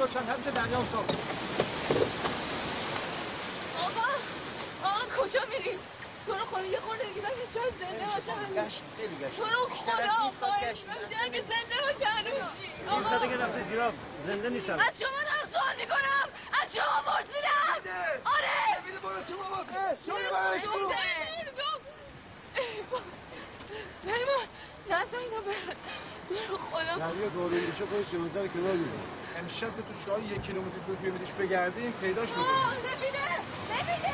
[0.00, 1.06] روشن همیشه دریا صاف
[3.78, 4.08] آقا
[4.84, 5.78] آقا کجا میری؟
[6.26, 8.04] تو رو خدا یه خورده دیگه بگی شاید زنده
[8.62, 8.82] گشت
[9.36, 10.30] تو رو خدا
[11.24, 13.92] اگه زنده باشه هنوز؟ این آقا دیگه رفته زیرا
[14.26, 14.72] زنده نیستم.
[14.72, 16.26] از شما دارم سوال می‌کنم.
[16.62, 17.90] از شما پرسیدم.
[18.24, 18.80] آره!
[18.86, 19.64] بده برو تو بابا
[20.12, 20.60] مردم
[24.04, 24.46] پیمان
[24.90, 25.76] نزا اینا برد
[26.72, 28.92] خدا دریا گارون بشه خودش 12 کیلومتر میره
[29.38, 34.12] امشب که تو شاه یک کیلومتر دور بیامیدش بگردیم پیداش آه، می‌کنیم نمیده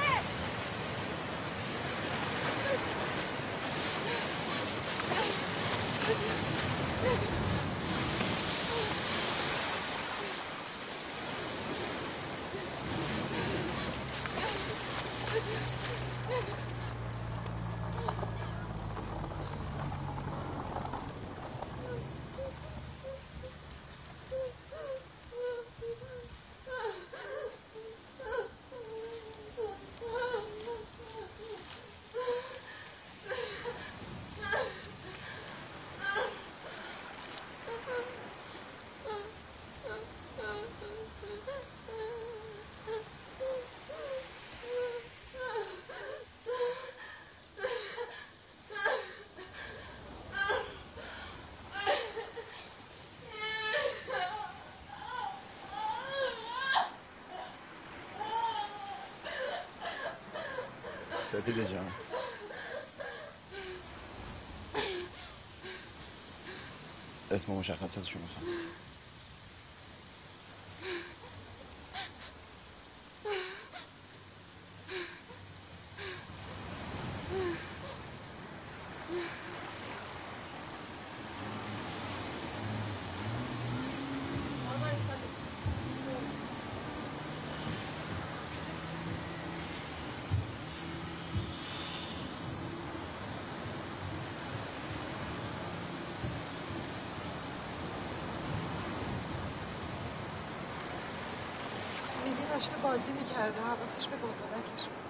[61.49, 61.97] نمیده سپیده جان
[67.31, 68.73] اسم مشخصاتشو می‌خوام میگی
[102.59, 105.09] داشته بازی می‌کرده حواسش به بادبکش بود.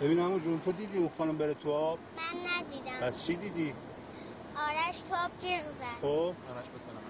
[0.00, 3.00] ببین همون جون تو دیدی اون خانم بره تو آب؟ من ندیدم.
[3.00, 3.74] پس چی دیدی؟
[4.56, 6.00] آرش توپ جیغ زد.
[6.02, 7.04] خب؟ آرش بسلام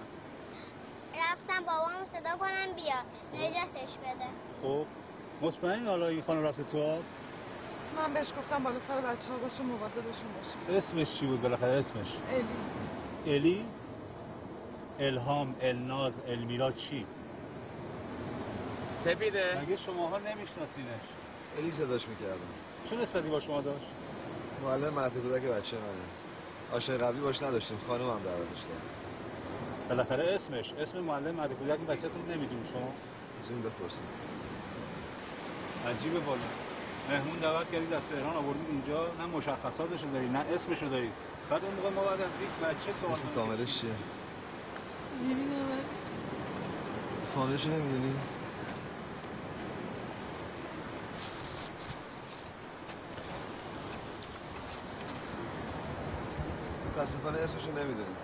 [1.17, 2.99] رفتم بابامو صدا کنم بیا.
[3.33, 4.29] نجاتش بده.
[4.61, 4.85] خب.
[5.41, 7.03] مطمئنی حالا این خانم رفته تو آب؟
[7.97, 10.29] من بهش گفتم بالا سر بچه ها باشه مواظبشون
[10.67, 10.77] باشه.
[10.77, 12.07] اسمش چی بود بالاخره؟ اسمش؟
[13.25, 13.35] الی.
[13.35, 13.65] الی؟
[14.99, 17.05] الهام الناز المیرا چی؟
[19.05, 21.05] سپیده مگه شماها نمیشناسینش؟
[21.57, 22.53] الی صداش می‌کردم.
[22.89, 23.85] چه نسبتی با شما داشت؟
[24.63, 26.05] معلم مهد کودک بچه منه.
[26.77, 28.81] آشنای قبلی باش نداشتیم خانم هم دعوتش کرد
[29.89, 32.93] بالاخره اسمش اسم معلم مهد کودک بچه‌تون نمی‌دونی شما؟
[33.39, 34.07] از اون بپرسیم.
[35.87, 36.41] عجیبه والا
[37.09, 39.07] مهمون دعوت کردید از تهران آوردید اینجا.
[39.19, 41.11] نه مشخصاتشو داری نه اسمشو داری
[41.49, 43.35] بعد اون موقع ما بعد از یک بچه سوال اسم.
[43.35, 43.91] کاملش چیه؟
[45.23, 45.83] نمی‌دونم.
[47.35, 48.13] فامیلش نمی‌دونی؟
[56.99, 58.15] متاسفانه اسمشو نمی‌دونی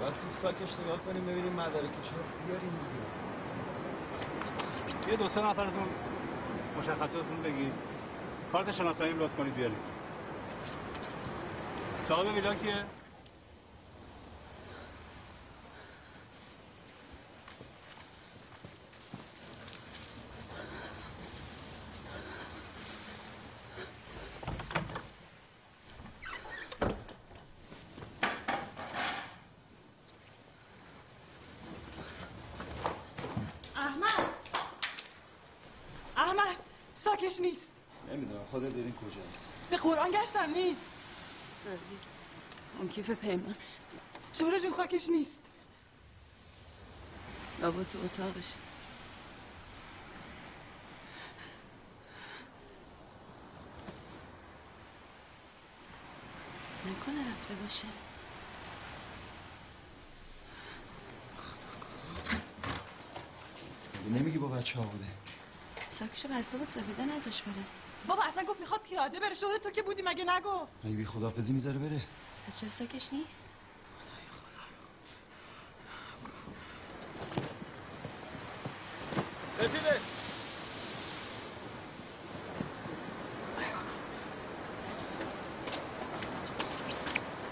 [0.00, 3.00] باید تو ساکش نگاه کنیم ببینیم مدارکش هست بیاریم دیگه.
[5.10, 5.88] یه دو سه نفرتون
[6.78, 7.72] مشخصاتتون بگید
[8.52, 9.78] کارت شناسایی لطف کنید بیارید.
[12.08, 12.84] صاحب ویلا کیه
[33.76, 34.26] احمد
[36.16, 36.56] احمد
[36.94, 37.72] ساکش نیست
[38.12, 39.52] نمی‌دونم خودت ببین کجاست.
[39.70, 40.80] به قرآن گشتم نیست.
[42.78, 43.54] اون کیف پیمان.
[44.32, 45.38] شورا جون ساکش نیست.
[47.60, 48.54] بابا تو اتاقش
[56.86, 57.86] نکنه رفته باشه.
[64.10, 65.04] نمیگی با بچه ها بوده.
[65.90, 67.79] ساکشو بسته بود سفیده نجاش بره.
[68.08, 69.34] بابا اصلا گفت می‌خواد پیاده بره.
[69.34, 72.02] شغل تو که بودی؟ مگه نگفت؟ مگه بی خدافزی می‌ذاره بره.
[72.48, 73.44] از چرا ساکش نیست؟
[79.56, 80.00] سپیده.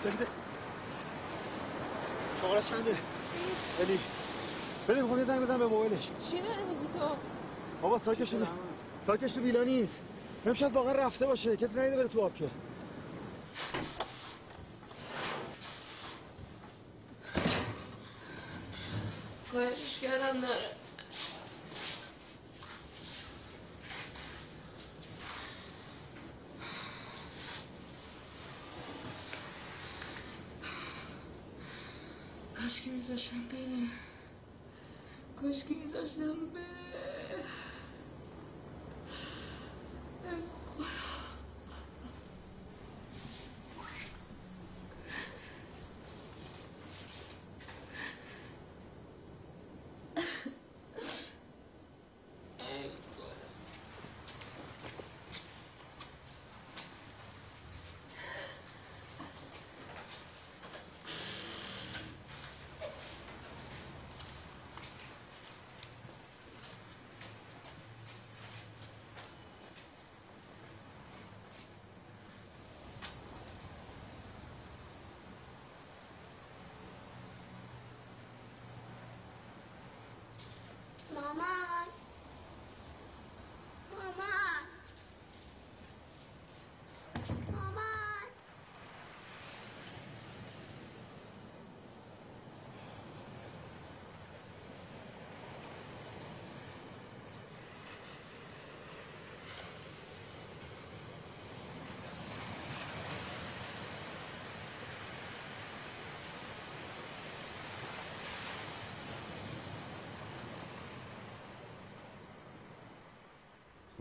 [0.03, 0.27] سپیده.
[2.43, 2.99] شغلش چنده؟
[3.79, 4.01] بلی.
[4.89, 6.09] بلی می‌خوام یه زنگ بزنم به موبایلش.
[6.31, 7.17] چی داری میگی تو؟
[7.83, 8.35] بابا ساکش
[9.07, 9.95] ساکش رو بیلا نیست.
[10.47, 12.49] امشب واقعا رفته باشه کسی نیده بره تو آب که
[19.53, 20.71] کارش کردم نره
[32.55, 33.89] کاش که میذاشتم بره.
[35.43, 37.45] کاش که میذاشتم بره.
[40.29, 40.43] うん、
[40.85, 41.08] こ。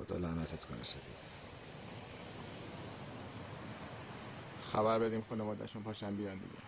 [0.08, 1.18] خدا لعنتت کنه سپید
[4.72, 6.62] خبر بدیم خانواده‌شون پاشن بیان دیگه.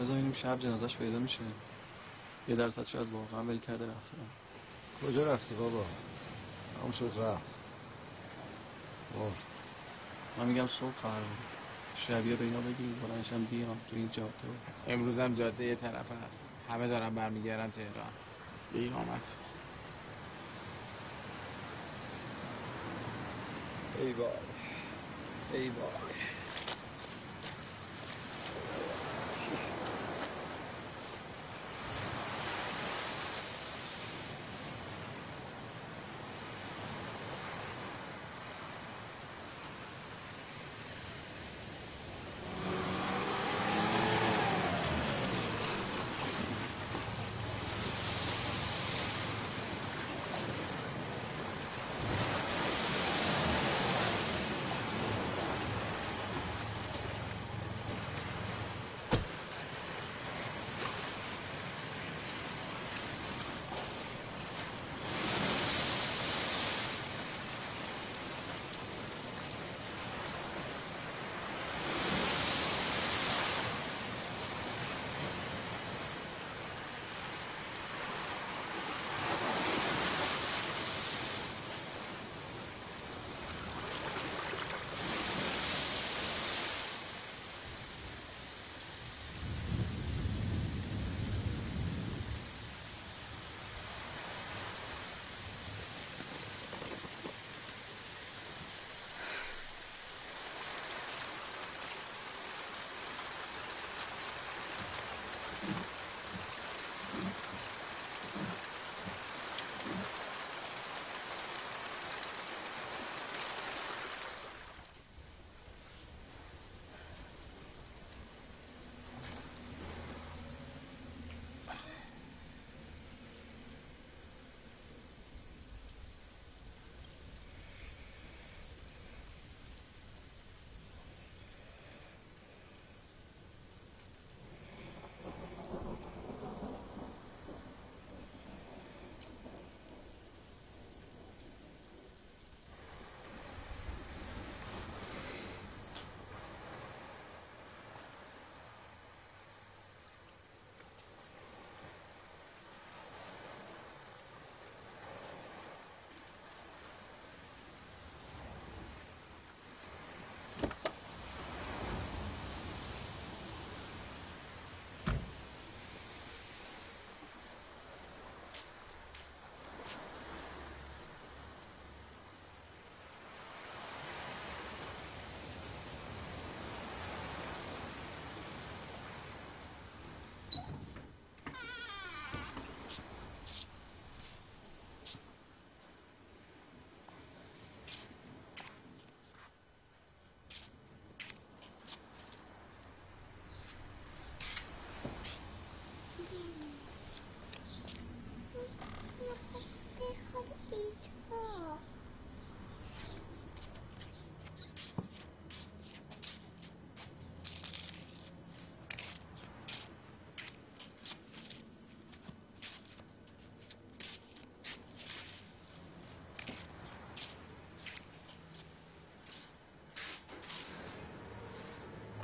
[0.00, 1.40] بذار ببینیم شب جنازش پیدا میشه.
[2.48, 4.16] یه درصد شاید واقعا ول کرده رفته.
[5.02, 5.84] کجا رفتی بابا؟
[6.84, 7.60] هم شد رفت.
[9.18, 9.32] مرد
[10.38, 11.22] من میگم صبح خبر
[11.96, 14.32] شبیه به اینا بگیم بلندشم بیام تو این جاده.
[14.88, 16.48] امروز هم جاده یه طرف هست.
[16.68, 18.10] همه دارن برمیگردن تهران.
[18.72, 19.20] بی آمد
[24.02, 24.32] ای وای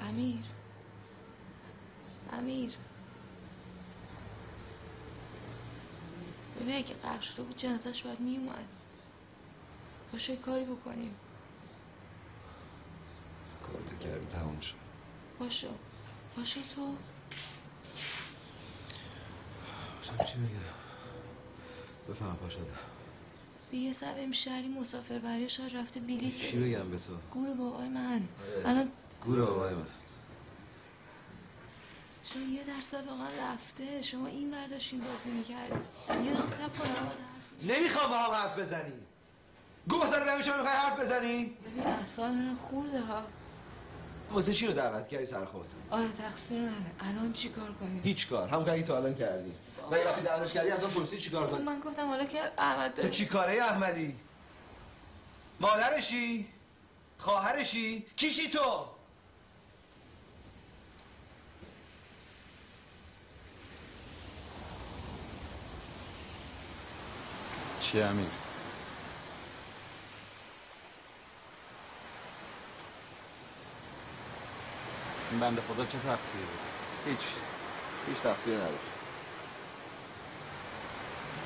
[0.01, 0.45] امیر.
[2.33, 2.73] امیر.
[6.57, 8.78] ببین اگه قرق شده بود جنازش باید میومد
[10.19, 11.17] باشه کاری بکنیم.
[13.63, 14.75] کارتو کردی تموم شد.
[15.39, 15.69] باشه.
[16.37, 16.95] باشه تو.
[19.97, 20.75] باشم چی بگم؟
[22.09, 22.63] بفهم پاشده
[23.71, 26.57] بیا یه سر بریم شهری مسافر بری شاید رفته بلیط چی.
[26.59, 28.23] بگم به تو؟ گور بابای من.
[28.57, 28.69] آره.
[28.69, 28.91] الان
[29.25, 29.87] گوره بابای من.
[32.25, 34.03] شما یه درصد واقعا رفته.
[34.03, 35.75] شما این برداشتین بازی می‌کردی.
[36.25, 37.11] یه دقیقه صبر کن
[37.63, 38.93] نمی‌خوام با هم حرف بزنی.
[40.29, 43.23] بهم شما می‌خوای حرف بزنی؟ ببین اصلا من خورده ها.
[44.33, 46.93] واسه چی رو دعوت کردی سر خودت؟ آره تقصیر منه.
[47.01, 48.49] الان چی کار کنیم؟ هیچ کار.
[48.49, 49.53] همون کاری که تو الان کردی.
[49.91, 52.41] و وقتی دعوتش کردی از اون پرسی چی کار خب کنی من گفتم حالا که
[52.59, 54.17] احمد تو داره چی کاره احمدی؟
[55.61, 56.47] مادرشی؟
[57.19, 58.85] خواهرشی؟ کیشی تو؟
[67.81, 68.48] چی امیر؟
[75.31, 76.45] این بنده خدا چه تقصیری
[77.07, 77.19] هیچ.
[78.07, 78.79] هیچ تقصیری نداره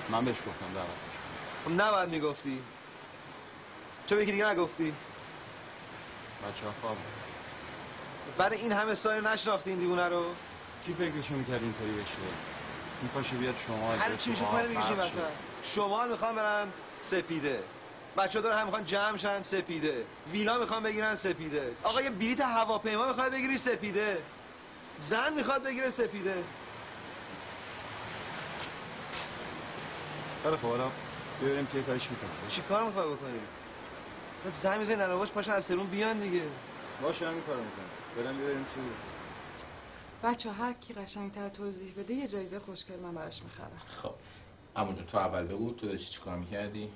[0.09, 0.89] من بهش گفتم دعوت
[1.64, 2.62] خب نباید می‌گفتی.
[4.07, 4.95] چه بگی دیگه نگفتی؟
[6.43, 6.97] بچه ها خواب
[8.39, 10.24] برای این همه سال نشناختی این دیوونه رو؟
[10.87, 12.16] کی فکرشو می‌کرد اینطوری بشه؟
[13.03, 15.18] میپاشه بیاد شما هر چی میشه کنه میگیشی وسط
[15.62, 16.68] شما می‌خوان برن
[17.11, 17.62] سپیده.
[18.17, 20.05] بچه داره هم می‌خوان جمع شن سپیده.
[20.33, 21.77] ویلا می‌خوان بگیرن سپیده.
[21.83, 24.23] آقا یه بلیت هواپیما می‌خواد بگیری سپیده.
[24.97, 26.45] زن می‌خواد بگیره سپیده.
[30.43, 30.91] خیلی خب حالا
[31.43, 33.41] ببینیم که کارش می‌کنه چی کار می‌خوای بکنی؟
[34.63, 36.43] زن می‌زنی ننواش پاشن از سرون بیان دیگه.
[37.03, 38.25] باشه همین کارو می‌کنم.
[38.25, 38.97] برم ببینیم چی؟ بود
[40.23, 43.81] بچه هر کی قشنگتر توضیح بده یه جایزه خوشگل من براش می‌خرم.
[44.03, 44.15] خب.
[44.77, 46.91] اما تو اول بگو تو داشتی چیکار می‌کردی؟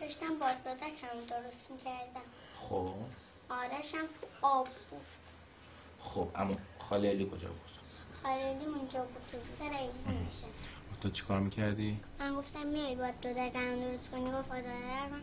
[0.00, 2.20] داشتم بادبادکم درست می‌کردم.
[2.54, 2.94] خب.
[3.50, 5.06] آرشم تو آب بود.
[6.00, 7.70] خب اما خاله علی کجا بود؟
[8.22, 9.22] خالدی اونجا بود.
[9.32, 9.88] تو سر
[11.00, 14.30] تو چیکار می‌کردی؟ من گفتم میای باید دو دگرم درست کنی.
[14.32, 15.22] گفت من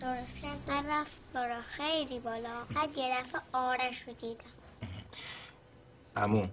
[0.00, 2.64] درست کرد من رفت برا خیلی بالا.
[2.74, 4.50] بعد یه دفعه آرش رو دیدم.
[6.16, 6.48] امو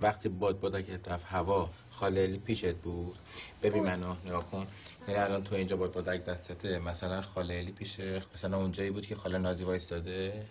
[0.00, 3.18] وقتی باد بادکت رفت هوا خاله علی پیشت بود؟
[3.62, 4.66] ببین منو نگاه کن.
[5.08, 9.14] یعنی الان تو اینجا باد بادک دستته مثلا خاله علی پیشه مثلا اونجایی بود که
[9.14, 10.46] خاله نازی وایستاده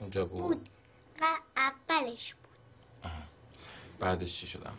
[0.00, 0.68] اونجا بود, بود
[1.56, 3.12] اولش بود.
[4.00, 4.74] بعدش چی شدم؟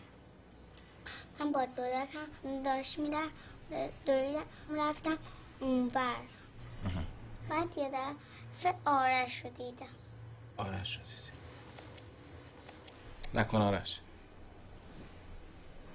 [1.39, 3.29] من باد بادکم داشت میرم
[4.05, 5.17] دویدم رفتم
[5.59, 6.15] اونور
[7.49, 9.85] بعد یه دفعه آرش رو دیدم.
[10.57, 11.31] آرش رو دیدی.
[13.33, 13.99] نکن آرش.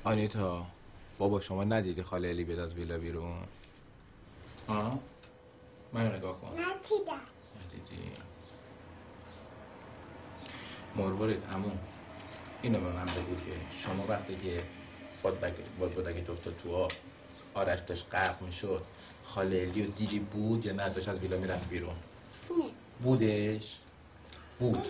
[0.04, 0.66] آنیتا
[1.18, 3.42] بابا شما ندیدی خاله علی بیاد از ویلا بیرون؟
[4.68, 4.98] ها
[5.92, 6.48] منو نگاه کن.
[6.48, 7.20] ندیدم
[7.66, 8.12] ندیدی.
[10.96, 11.70] مروارید عمو
[12.62, 14.62] اینو به من بگو که شما وقتی که
[15.22, 15.40] باد
[15.78, 16.92] باد بادک افتاد تو آب
[17.54, 18.82] آرش داشت غرق می‌شد
[19.24, 21.94] خاله علی و دیدی بود یا نه؟ داشت از ویلا می‌رفت بیرون؟
[23.02, 23.78] بودش؟
[24.58, 24.82] بود.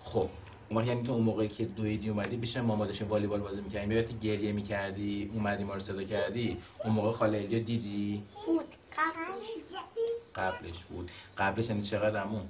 [0.00, 0.30] خب
[0.68, 3.92] اون وقت یعنی تو اون موقعی که دویدی اومدی بیشتر ما داشتیم والیبال بازی می‌کردیم.
[3.92, 8.64] یادت گریه می‌کردی اومدی ما رو صدا کردی اون موقع خاله الیا دیدی؟ بود.
[8.96, 9.48] قبلش
[10.34, 11.10] قبلش بود.
[11.38, 12.42] قبلش یعنی چقدر امون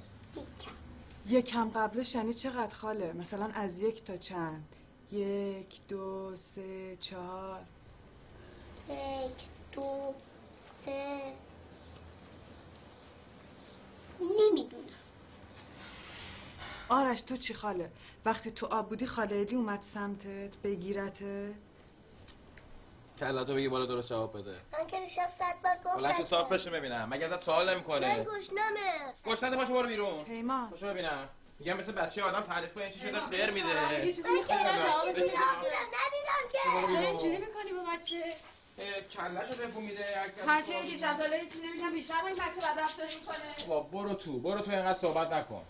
[1.29, 4.63] یکم قبلش یعنی چقدر خاله؟ مثلا از یک تا چند؟
[5.11, 7.59] یک دو سه چهار.
[8.89, 10.13] یک دو
[10.85, 11.19] سه.
[14.19, 14.83] نمی‌دونم.
[16.89, 17.89] آرش تو چی خاله؟
[18.25, 21.53] وقتی تو آب بودی خاله ایلی اومد سمتت بگیرته
[23.19, 24.57] کلاتو بگی بالا درست جواب بده.
[24.73, 27.09] من که نشست صد بار بلند گفتم صاف بشه ببینم.
[27.09, 29.13] مگر ازت سوال من نمی‌کنه گشنمه.
[29.25, 30.23] گشنده پاشو برو بیرون.
[30.23, 30.69] پیمان.
[30.69, 31.29] پاشو ببینم.
[31.59, 33.67] میگم مثل بچه آدم تعریف کنه چی شده؟ غیر میده.
[33.67, 34.51] من که نشست
[35.11, 36.87] ندیدم که.
[36.87, 38.35] چرا اینجوری می‌کنی با بچه؟
[39.11, 40.05] کلشو تکون میده.
[40.47, 43.67] هرچی میگی شب داره هیچی نمیگم بیشتر با این بچه بد رفتاری می‌کنه.
[43.67, 44.39] بابا برو تو.
[44.39, 45.63] برو تو اینقدر صحبت نکن.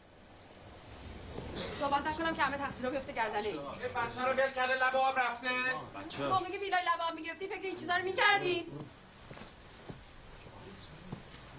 [1.79, 5.19] صحبت نکنم که همه تقصیرها بیفته گردن این یه بچه رو بیاد کرده لب آب
[5.19, 5.49] رفته؟
[6.29, 8.71] با میگه بیلای لبا می‌گرفتی فکر این چیزا رو می‌کردی.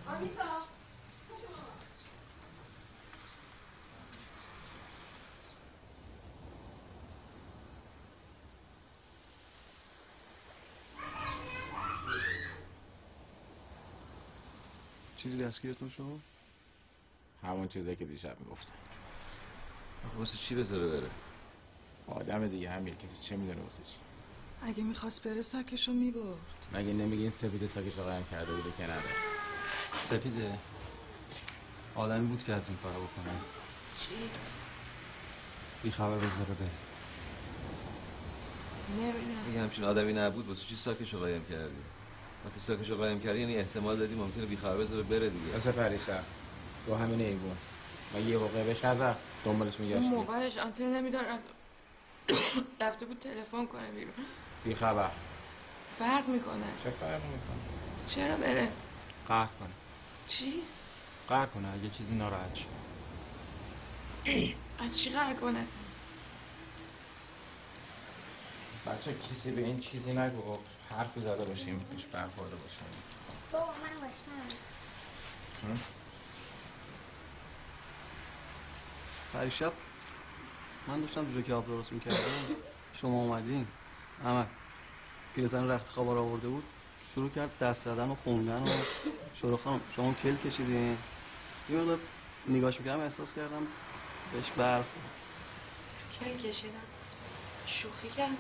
[0.07, 0.43] آنیتا
[15.17, 16.21] چیزی دستگیرتون شد؟
[17.43, 18.73] همون چیزی که دیشب می‌گفتم.
[20.19, 21.11] واسه چی بذاره بره؟
[22.07, 23.97] آدم دیگه امیر کسی چه می‌دونه واسه چی؟
[24.63, 26.39] اگه می‌خواست بره ساکشو می‌برد.
[26.73, 29.03] مگه نمیگین سپیده ساکش رو قایم کرده بوده که نره
[30.11, 30.59] سپیده؟
[31.95, 33.33] آدمی بود که از این کارو بکنه.
[34.01, 34.15] چی؟
[35.83, 36.71] بی خبر بذاره بره.
[38.99, 39.49] نمی‌دونم.
[39.51, 41.83] اگه همچین آدمی نبود واسه چی ساکش رو قایم کردی؟
[42.47, 45.53] وقتی ساکش رو قایم کردی یعنی احتمال دادی ممکنه بیخبر بذاره بره دیگه.
[45.53, 46.25] واسه پریشب
[46.87, 47.57] با همین ایبون
[48.15, 51.39] مگه یه واقعه بهش نزد دنبالش اون میگشتی موقعش آنتن نمیدارم
[52.81, 54.15] رفته بود تلفن کنه بیرون.
[54.65, 55.11] بی خبر.
[55.99, 56.67] فرق می‌کنه.
[56.85, 57.61] چه فرق می‌کنه؟
[58.15, 58.73] چرا بره؟
[59.29, 59.69] قهر کنه.
[60.29, 60.63] چی؟
[61.29, 62.65] قهر کنه اگه چیزی ناراحت شه.
[64.79, 65.67] از چی قرار کنه؟
[68.87, 72.85] بچه کسی به این چیزی نگفت حرفی زده باشیم بهش برخورده باشیم.
[73.53, 74.57] بابا من باشم
[75.63, 75.79] هم؟
[79.33, 79.73] پریشب
[80.89, 82.57] من داشتم تو جوکی آب درست می‌کردم.
[82.93, 83.67] شما اومدین.
[84.25, 84.49] احمد
[85.35, 86.65] پیرزن رخت خواب آورده بود.
[87.15, 88.85] شروع کرد دست زدن و خوندن و
[89.35, 90.99] شروع خانم شما کل کشیدین؟
[91.71, 91.99] یه مقدار
[92.49, 93.67] نگاش می‌کردم احساس کردم.
[94.33, 95.11] بهش برخورد.
[96.21, 96.75] کل کشیدم.
[97.67, 98.35] شوخی کردم.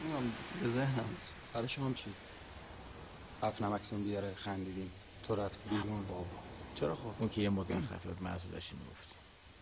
[0.00, 1.16] نمی‌دونم به ذهنم.
[1.52, 2.14] سر شام چی؟
[3.42, 4.92] رفت نمکتون بیاره خندیدیم
[5.22, 6.06] تو رفتی بیرون.
[6.06, 6.26] بابا.
[6.74, 9.15] چرا خب؟ اون که یه مزخرفی بود محسود داشتی می‌گفتی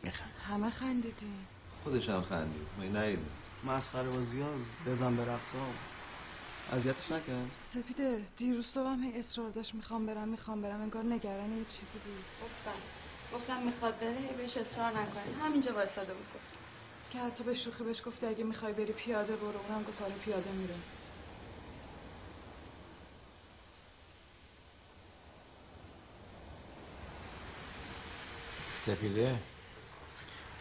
[0.04, 0.32] میخند.
[0.38, 1.48] همه خندیدیم
[1.82, 2.68] خودش هم خندید.
[2.78, 3.30] من نیدیم
[3.64, 4.52] مسخره بازی ها
[4.86, 5.54] بزن به رقص
[6.72, 11.52] اذیتش نکرد سپیده دیروز صبح هم هی اصرار داشت می‌خوام برم می‌خوام برم انگار نگران
[11.52, 12.24] یه چیزی بود.
[12.42, 12.76] گفتم
[13.32, 16.58] گفتم می‌خواد بره بهش اصرار نکنین همینجا وایساده بود گفت.
[17.10, 19.58] که حتی به شوخی بهش گفتی اگه می‌خوای بری پیاده برو.
[19.60, 20.76] اونم گفت آره پیاده میره
[28.86, 29.53] سپیده؟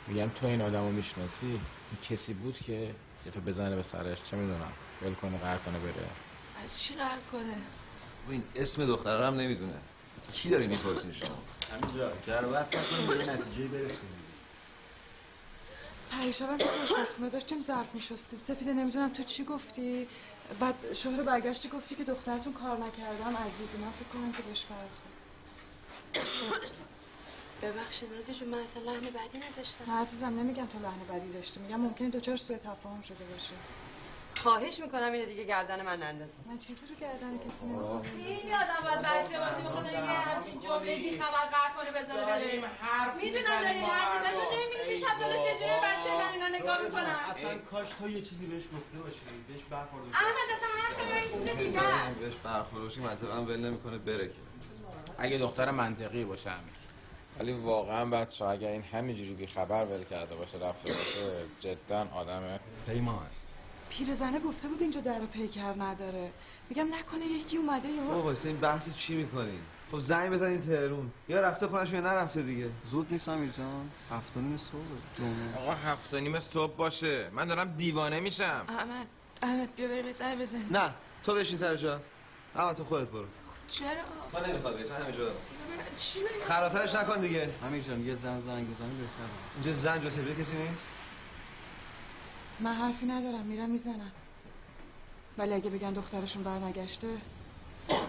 [0.07, 1.59] میگم تو این آدمو می‌شناسی؟ این
[2.09, 2.95] کسی بود که
[3.27, 4.71] دفعه بزنه به سرش؟ چه می‌دونم.
[5.01, 5.93] ول کنه قهر کنه بره.
[6.65, 7.57] از چی قرار کنه؟
[8.27, 9.77] و این اسم دختر هم نمی‌دونه.
[10.31, 11.37] کی داری می‌پرسین شما؟
[11.71, 12.11] همینجا.
[12.27, 14.09] جر بس نکنیم به یه نتیجه برسیم.
[16.11, 18.39] پریشب از آشپزخونه داشتیم ظرف میشستیم.
[18.47, 20.07] سفیده نمی‌دونم تو چی گفتی؟
[20.59, 25.13] بعد شوهر برگشتی گفتی که دخترتون کار نکردم عزیزی من فکر کنم که بهش برخورد
[27.63, 29.91] ببخشید نازی جون من اصلا لحن بدی نداشتم.
[29.91, 33.55] نه عزیزم نمیگم تو لحن بدی داشتی میگم ممکنه دوچار سوء تفاهم شده باشه.
[34.35, 38.99] خواهش می‌کنم اینو دیگه گردن من نندازی من چطور گردن کسی نمی‌خوام خیلی آدم باید
[38.99, 43.81] بچه باشه بخاطر یه همچین جمله بی خبر قهر کنه بذاره داریم بره حرف می‌دونم
[43.81, 44.55] با حرف می‌زنی تو.
[44.55, 48.63] نمی‌دونی شب داده چجوری بچه من اینا نگاه می‌کنم اصلا کاش تو یه چیزی بهش
[48.63, 50.17] گفته باشی بهش برخورده باشی.
[50.17, 52.19] احمد اصلا حرف من چیز دیگه است.
[52.19, 54.33] بهش برخورد باشی منطقا ول نمی‌کنه بره که.
[55.17, 56.82] اگه دختر منطقی باشه امیر.
[57.39, 62.59] ولی واقعا بچه اگر این همینجوری بی خبر ول کرده باشه رفته باشه جدا آدم
[62.85, 63.27] پیمان.
[63.89, 66.31] پیرزنه گفته بود اینجا در پیکر نداره.
[66.69, 69.59] میگم نکنه یکی اومده یهو بابا این بحث چی می‌کنین
[69.91, 71.11] خب زنگ بزنین تهرون.
[71.29, 72.69] یا رفته خونش یا نرفته دیگه.
[72.91, 73.89] زود نیست امیر جان.
[74.11, 74.81] هفت و نیم صبح.
[75.17, 75.63] جمعه.
[75.63, 77.29] آقا هفت و نیم صبح باشه.
[77.33, 78.65] من دارم دیوانه میشم.
[78.67, 79.07] احمد
[79.41, 80.65] احمد بیا بریم سر بزن.
[80.71, 81.99] نه تو بشین سر جا.
[82.55, 83.25] اما تو خودت برو.
[83.79, 85.31] چرا؟ تو نمی‌خواد تو همینجا
[86.13, 87.49] چی؟ خرابترش نکن دیگه.
[87.63, 89.27] امیر جان یه زن زنگ بزنی بهتره.
[89.55, 90.87] اینجا زن جو سفیده کسی نیست؟
[92.59, 94.11] من حرفی ندارم میرم می‌زنم.
[95.37, 97.17] ولی اگه بگن دخترشون برنگشته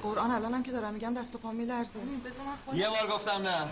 [0.03, 1.99] قرآن الانم که دارم میگم دست و پا میلرزه.
[2.73, 3.69] یه بار گفتم نه.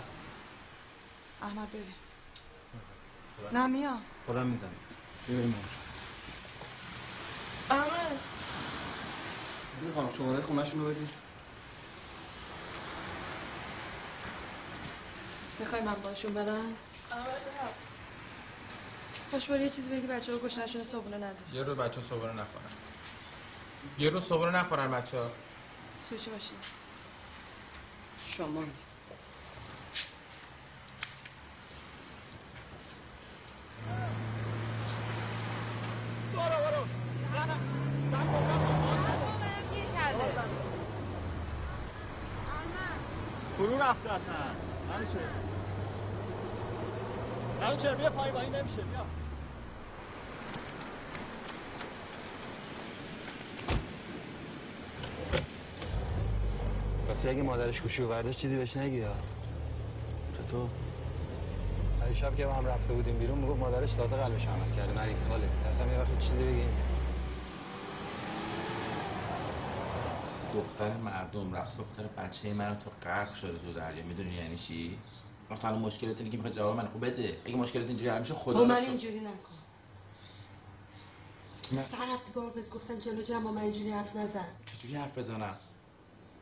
[1.41, 1.83] احمد بری
[3.53, 3.97] نه میا.
[4.25, 4.69] خودم می‌زنم.
[5.29, 5.55] ببینیم
[7.69, 8.19] احمد.
[9.81, 11.22] می‌خوام شماره خونهشون رو بدید
[15.59, 16.75] می‌خوای من باشون برم؟
[19.31, 22.71] خوش یه چیزی بگی بچه ها گشنشون صبحونه نداره یه روز بچه صبحونه نخورن
[23.97, 25.31] یه روز صبحونه نخورن بچه ها
[26.09, 26.55] سوشی باشی
[28.37, 28.63] شما
[43.57, 45.42] فرو رفته اصلا چه
[47.81, 49.05] بیا پایین با این نمیشه بیا.
[57.09, 59.13] پس اگه مادرش گوشی و برداشت چیزی بهش نگی یا؟
[60.37, 60.69] چطور؟
[62.01, 65.17] هر شب که با هم رفته بودیم بیرون می‌گفت مادرش تازه قلبش عمل کرده مریض.
[65.29, 65.49] حاله.
[65.63, 66.69] درستم یه وقت چیزی بگیم
[70.53, 74.03] دختر مردم رفت دختر بچه من تو غرق شده تو دریا.
[74.03, 74.97] می‌دونی یعنی چی؟
[75.49, 77.41] وقت الان مشکلت اینه که می‌خوای جواب من خوب بده.
[77.45, 78.75] اگه مشکلت اینجوری حل میشه خدا با رو من.
[78.75, 79.55] اینجوری نکن.
[81.71, 81.85] نه.
[81.91, 84.47] سر هفته بار بهت گفتم جلو جمع من اینجوری حرف نزن.
[84.77, 85.57] چجوری حرف بزنم؟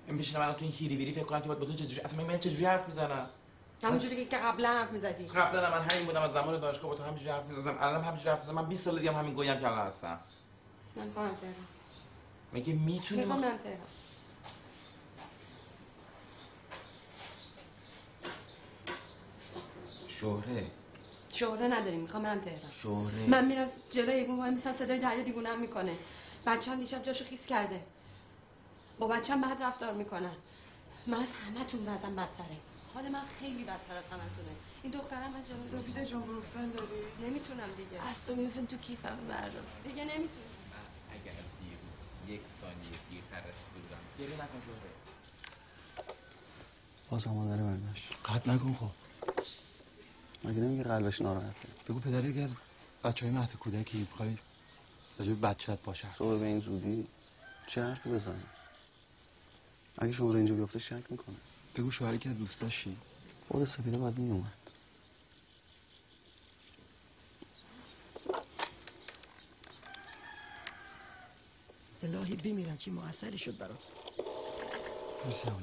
[0.08, 2.66] من بشینم الان تو این هیری بیری فکر کنم که باید چجوری اصلا من چجوری
[2.66, 3.30] حرف می‌زنم؟
[3.84, 5.28] همونجوری که قبلا حرف می‌زدی.
[5.28, 7.78] قبلا من همین بودم از زمان دانشگاه با تو همینجوری حرف می‌زدم.
[7.80, 8.56] الان همینجوری حرف می‌زنم.
[8.56, 10.20] من 20 سال دیگه هم همین گویم که الان هستم.
[10.96, 11.36] من تهران
[12.52, 13.88] میگه می‌تونی می‌خوام برم تهران.
[20.22, 20.72] شهره.
[21.34, 22.72] شهره نداریم می‌خوام برم تهران.
[22.84, 23.28] شهره.
[23.28, 25.98] من میرم جلوی ایوون وای میسم صدای دریا دیوونه هم می‌کنه.
[26.46, 27.82] بچه هم دیشب جاشو خیس کرده.
[29.00, 30.36] با بچه هم بد رفتار می‌کنن.
[31.08, 32.58] من از همه تون وزم بدتره.
[32.94, 34.22] حال من خیلی بدتر از همه
[34.84, 38.02] این دخترم از جلوی سپیده جان گفتن داری؟ نمی‌تونم دیگه.
[38.08, 39.64] از تو میفن تو کیفم بردار.
[39.84, 40.52] دیگه نمی‌تونم.
[41.12, 44.02] اگر دیروز یک ثانیه دیرترش بودم.
[44.20, 44.92] گریه نکن شهره.
[47.10, 48.90] باز مادر من داشت قطع نکن خب.
[50.44, 52.56] مگه نمیگه قلبش ناراحته؟ بگو پدر یکی از
[53.04, 54.38] بچه های مهد کودکی می‌خوای
[55.20, 57.08] راجب بچت باشه تو به این زودی
[57.68, 58.44] چه حرفی بزنی؟
[59.98, 61.36] اگه شما اینجا بیفته شک می‌کنه.
[61.76, 62.98] بگو شوهری که دوست داشتی
[63.48, 64.54] خود سپیده باید میومد
[72.04, 73.80] الهی بمیرم چی موثری شد برات.
[75.26, 75.60] مرسی آقا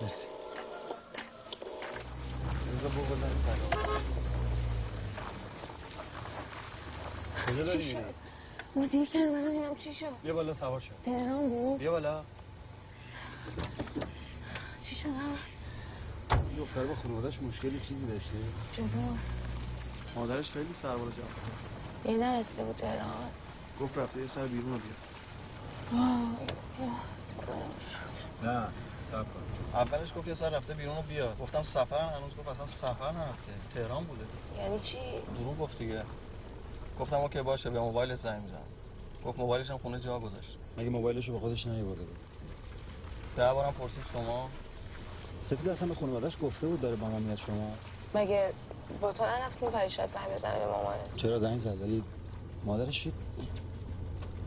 [0.00, 0.43] مرسی.
[2.88, 4.04] بگذن سلام
[7.46, 8.04] کجا داری میری؟
[8.76, 10.94] مدیر کرد منم اینم چی شد؟ بیا بالا سوار شو.
[11.04, 11.78] تهران بود.
[11.78, 12.24] بیا بالا.
[14.88, 15.08] چی شد
[16.58, 18.36] دختر با خانوادهش مشکلی چیزی داشته؟
[18.72, 19.16] جدا.
[20.16, 23.30] مادرش خیلی سربالا جمع یه نرسیده بود تهران.
[23.80, 24.94] گفت رفته یه سر بیرون رو بیا.
[28.42, 28.68] نه.
[29.74, 33.52] اولش گفت یه سر رفته بیرون رو بیا گفتم سفرم هنوز گفت اصلا سفر نرفته
[33.74, 34.24] تهران بوده.
[34.58, 34.98] یعنی چی؟
[35.38, 36.04] دروغ گفت دیگه.
[37.00, 38.66] گفتم اوکی باشه به موبایلش زنگ می‌زنم.
[39.26, 40.56] گفت موبایلش هم خونه جا گذاشت.
[40.78, 42.16] مگه موبایلشو به خودش نیورده بود؟
[43.36, 44.48] ده بارم پرسید شما.
[45.44, 47.70] سپید اصلا به خانوادهش گفته بود داره با ما میاد شما؟
[48.14, 48.52] مگه
[49.00, 52.04] با تو نرفتیم پریشب زنگ بزنه به مامانه چرا زنگ زد؟ ولی
[52.64, 53.12] مادرش چی؟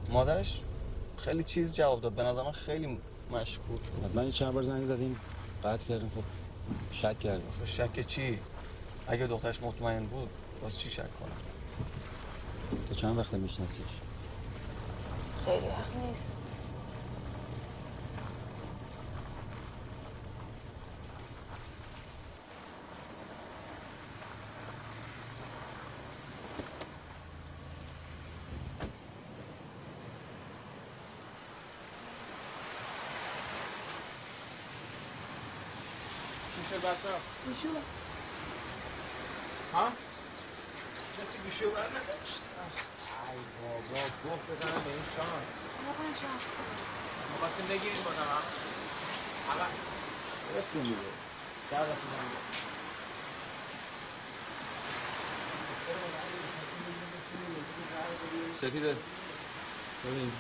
[0.10, 0.62] مادرش
[1.18, 2.14] خیلی چیز جواب داد.
[2.14, 3.00] به نظر من خیلی
[3.32, 5.20] مشکوک حتما چند بار زنگ زدیم
[5.64, 6.24] قطع کردیم خب
[6.92, 7.48] شک کردیم.
[7.48, 8.40] آخه شک چی؟
[9.08, 10.30] اگه دخترش مطمئن بود
[10.62, 11.38] باز چی شک کنم؟
[12.90, 13.86] تو چند وقت میشناسیش؟
[15.46, 16.37] خیلی وقت نیست.
[36.78, 37.68] بچه ها؟ گوشو
[39.74, 39.92] ها؟
[41.18, 42.44] کسی گوشی بر نداشت
[43.32, 45.42] ای بابا گفت بزنم به این شان.
[45.88, 46.48] واقعا شد
[47.36, 48.44] مخواستیم بگیریم با هم
[49.50, 49.72] اول
[50.58, 50.96] رفتیم دیگه
[51.72, 52.10] در رفتیم
[58.62, 58.96] سپیده.
[60.06, 60.32] ببین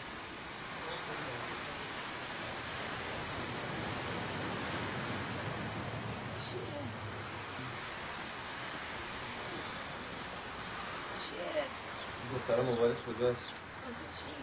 [11.18, 11.64] چیه؟
[12.34, 13.42] دختر موبایلش کجاست؟
[14.20, 14.34] چی؟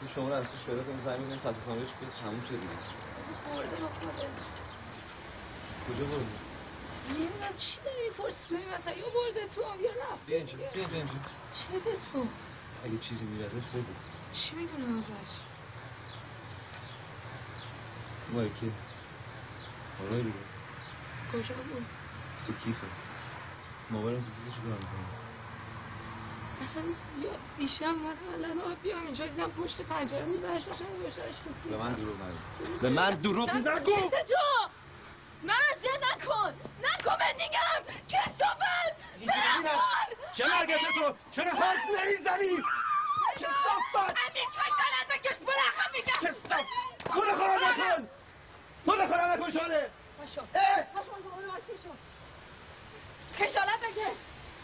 [0.00, 1.38] این شما رو از توش پیدا کنیم زنگ بزنیم
[2.20, 2.76] تموم شد دیگه
[3.46, 4.40] برده با خودش.
[5.88, 6.24] کجا بردی
[7.08, 10.26] نمی‌دونم چی داری می‌پرسی؟ تو این مثلا یا برده تو یا رفت.
[10.26, 10.70] بیا اینجا بیا.
[10.72, 11.12] بیا اینجا
[11.52, 11.80] چه
[12.12, 12.26] تو؟
[12.84, 13.92] اگه چیزی میره ازش بگو.
[14.32, 15.32] چی می‌دونم ازش؟
[18.32, 18.72] ما یکی
[20.02, 20.38] آره دیگه.
[21.32, 21.86] کجا بود؟
[22.46, 22.86] تو کیفه.
[23.90, 25.19] موبایلم تو کیفه چیکار می‌کنی
[26.60, 26.82] اصلا
[27.56, 30.64] دیشب من الان بیام اینجا دیدم پشت پنجره میبرش
[31.70, 32.76] به من دروغ نگو.
[32.82, 34.10] به من دروغ نگو.
[35.42, 36.54] من اذیت نکن.
[36.78, 38.60] نکن به دیگم کسافت
[39.26, 39.80] برم
[40.36, 42.56] چه مرگت تو؟ چرا حرف نمی‌زنی؟
[43.36, 45.38] کسافت امیر خجالت بکش.
[45.38, 46.32] بلخم میگم.
[46.32, 46.66] کسافت
[47.14, 48.08] تو نخواهم نکن.
[48.84, 50.40] تو نخواهم نکن شانه پاشو!
[50.94, 51.96] پاشو
[53.32, 54.16] خجالت بکش.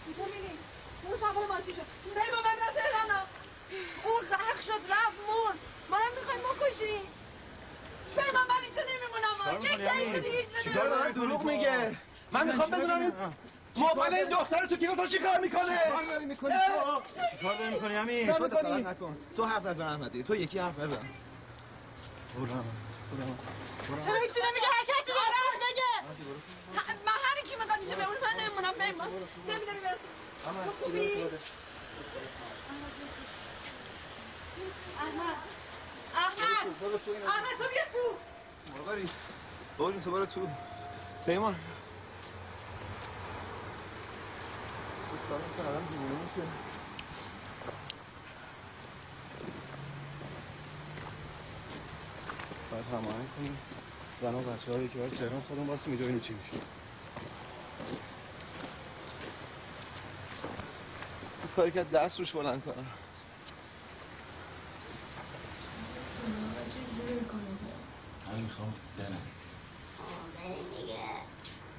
[0.06, 0.65] اینجا میریم
[1.09, 1.83] برو سوار ماشین شو
[2.15, 3.11] بریم با من تهران
[4.05, 5.59] اون غرق شد رفت مرد.
[5.91, 7.03] منم می‌خوایم بکشیم
[8.16, 9.37] بریم من من اینجا نمیمونم.
[10.74, 11.97] داره؟ دروغ میگه.
[12.33, 13.12] من می‌خوام بدونم این
[13.77, 16.53] موبایل این دختر تو کیف تو چیکار می‌کنه؟ چیکار داری می‌کنی!
[16.53, 17.03] تو؟
[17.37, 18.61] چیکار داری می‌کنی امیر؟ نه تو می‌کنی.
[18.61, 19.16] دخالت نکن.
[19.37, 20.23] تو حرف نزن احمدی.
[20.23, 21.09] تو یکی حرف نزن.
[22.35, 22.47] برو.
[22.47, 25.37] برو چرا هیچی نمیگه؟ هر کسی داره.
[25.66, 25.93] بگه
[27.07, 28.73] من هر کی می‌خواد اینجا بمونه من نمیمونم.
[28.73, 28.95] بریم
[29.49, 30.11] نمی‌دونی برسیم
[30.55, 31.23] خوبی؟
[34.98, 35.36] احمد.
[36.14, 36.66] احمد.
[37.27, 38.78] احمد تو بیا تو.
[38.78, 39.09] مادری
[39.78, 40.48] بابا تو برو تو.
[41.27, 41.56] پیمان.
[52.70, 53.59] باید هماهنگ کنیم.
[54.23, 56.62] زن و بچه ها یکی باید تهران خودم واسه اینجا ببینیم چی میشه این
[61.57, 62.87] کاری که دست روش بلند کنم.
[68.27, 69.20] من می‌خوام برم.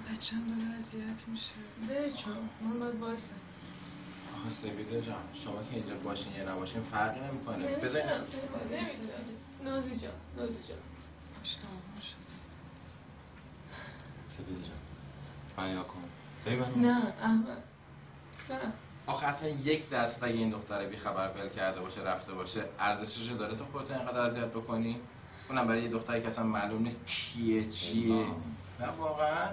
[0.08, 1.56] بچم داره اذیت میشه.
[1.90, 3.36] بره چون من باید بایستم
[4.36, 7.68] آخه سپیده جان شما که اینجا باشین یا نباشین فرقی نمی‌کنه.
[7.68, 8.08] بذارین
[9.64, 10.78] نازی جان نازی جان.
[14.30, 14.78] سپیده جان
[15.56, 16.04] فنیا کن.
[16.46, 17.64] ببین نه احمد.
[18.50, 18.74] نه.
[19.08, 23.30] آخه اصلا یک درصد اگه این دختره بی خبر ول کرده باشه رفته باشه ارزشش
[23.30, 25.02] رو داره تو خودت اینقدر اذیت بکنی؟
[25.50, 28.26] اونم برای یه دختری که اصلا معلوم نیست کیه چیه؟
[28.80, 29.50] نه واقعا.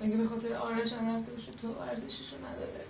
[0.00, 2.84] اگه به خاطر آرش هم رفته باشه تو ارزشش رو نداره.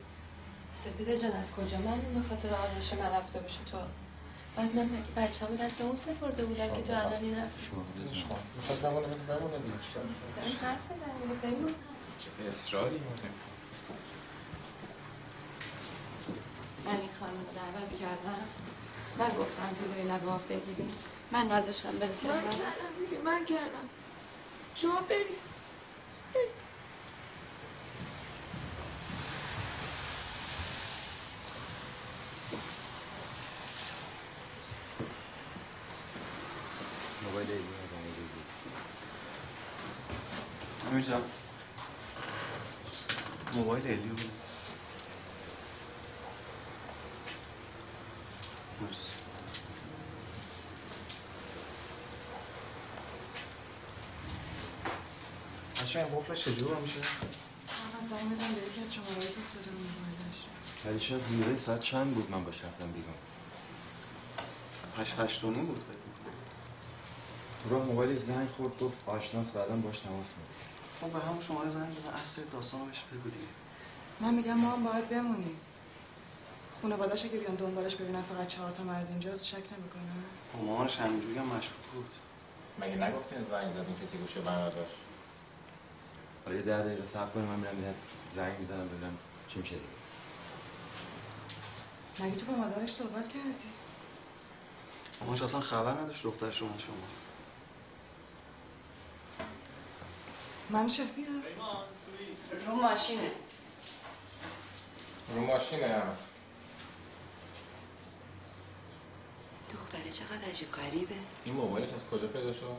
[0.77, 3.79] سپیده جان از کجا؟ من به خاطر آرش من رفته باشه تو.
[4.57, 7.49] بعد من مگه بچه همو دست اون سپرده بودم که تو الان این حرف
[8.83, 8.97] دارم
[10.61, 10.81] حرف
[12.19, 13.01] چه اصراری.
[16.87, 18.49] من این خانم رو دعوت کردم.
[19.19, 20.95] من گفتم جلوی آب بگیریم.
[21.33, 23.89] من نذاشتم بره من کردم من کردم.
[24.75, 25.39] شما برید
[37.23, 38.45] موبایل ایدی از زنگ بگیر
[40.91, 41.23] امیر جان
[43.55, 44.33] موبایل الیو بود
[48.81, 49.11] مرسی
[56.35, 59.29] قفلش چجور میشه؟ احمد زنگ بدم به یکی از شماره
[60.85, 63.15] ولی میره ساعت چند بود من باش رفتم بیرون؟
[64.97, 65.77] هشت هشت و نیم بود.
[65.77, 66.35] فکر می‌کنم.
[67.71, 70.65] راه موبایل زنگ خورد گفت آشناس بعدم باش تماس می‌گیره.
[71.01, 73.47] خب به همون شماره زنگ بزن اصل داستان رو بهش بگو دیگه.
[74.21, 75.57] من میگم ما هم باید بمونیم.
[76.83, 80.25] خانواده‌اش اگه بیان دنبالش ببینن فقط چهار تا مرد اینجاست شک نمی‌کنن.
[80.53, 82.11] با مامانش همینجوری هم مشکوک بود.
[82.79, 85.04] مگه نگفتین زنگ زدین کسی گوشه برداشت
[86.45, 87.95] حالا یه ده دقیقه صبر کنیم من میرم یه
[88.35, 89.19] زنگ می‌زنم ببینم
[89.49, 89.89] چی میشه دیگه
[92.21, 93.71] مگه تو با مادرش صحبت کردی؟
[95.21, 96.97] مامانش اصلا خبر نداشت دخترش رو شما.
[100.71, 101.43] من بیارم
[102.67, 103.33] رو ماشینه.
[105.35, 106.03] رو ماشینه.
[109.73, 111.15] دختره چقدر عجیب غریبه.
[111.45, 112.77] این موبایلش از کجا پیدا شد؟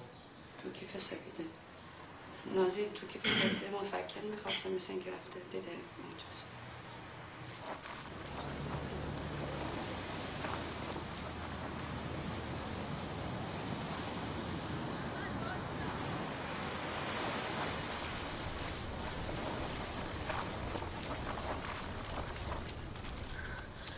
[0.64, 1.50] تو کیف سپیده
[2.54, 5.72] نازی تو کیف سپیده مسکن می‌خواسته مثل اینکه رفته دیده
[6.04, 6.46] اونجاست.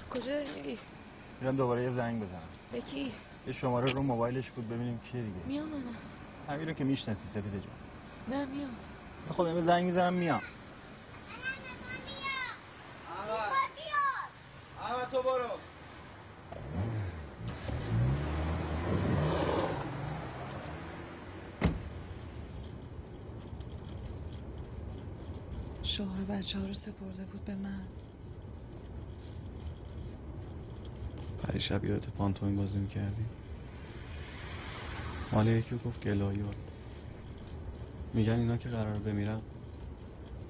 [0.09, 0.79] کجا داری؟
[1.41, 2.49] میرم دوباره یه زنگ بزنم.
[2.71, 3.13] به کی؟
[3.47, 5.45] یه شماره رو موبایلش بود ببینیم کیه دیگه.
[5.45, 5.95] میام منم
[6.49, 7.86] همین رو که می‌شناسی سپیده جان.
[8.29, 8.77] نه میام.
[9.29, 10.41] خودم یه زنگ می‌زنم میام.
[14.77, 15.49] احمد تو برو.
[25.83, 27.87] شوهر بچه ها رو سپرده بود به من.
[31.43, 33.25] پریشب یادت پانتومین بازی می‌کردی؟
[35.31, 36.55] مال یکی رو گفت گلایات.
[38.13, 39.41] میگن اینا که قرار بمیرن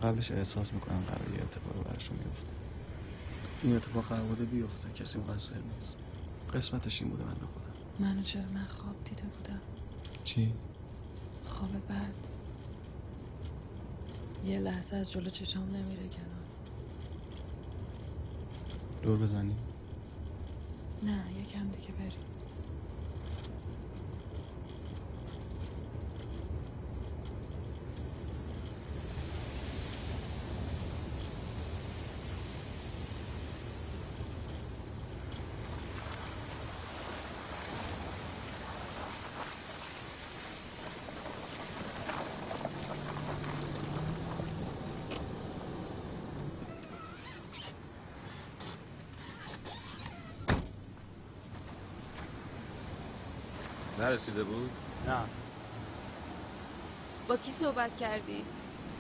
[0.02, 2.54] قبلش احساس می‌کنن قرار یه اتفاق براشون میفته
[3.64, 5.96] این اتفاق قرار بوده بیفته کسی مقصر نیست.
[6.54, 9.62] قسمتش این بوده من خودم منو چرا من خواب دیده بودم؟
[10.24, 10.54] چی؟
[11.44, 12.14] خواب بعد.
[14.46, 16.46] یه لحظه از جلو چشام نمیره کنار.
[19.04, 19.56] دور بزنی؟
[21.04, 22.37] نه یکم دیگه بریم.
[54.08, 54.72] نرسیده بود؟
[55.08, 55.20] نه.
[57.28, 58.46] با کی صحبت کردی؟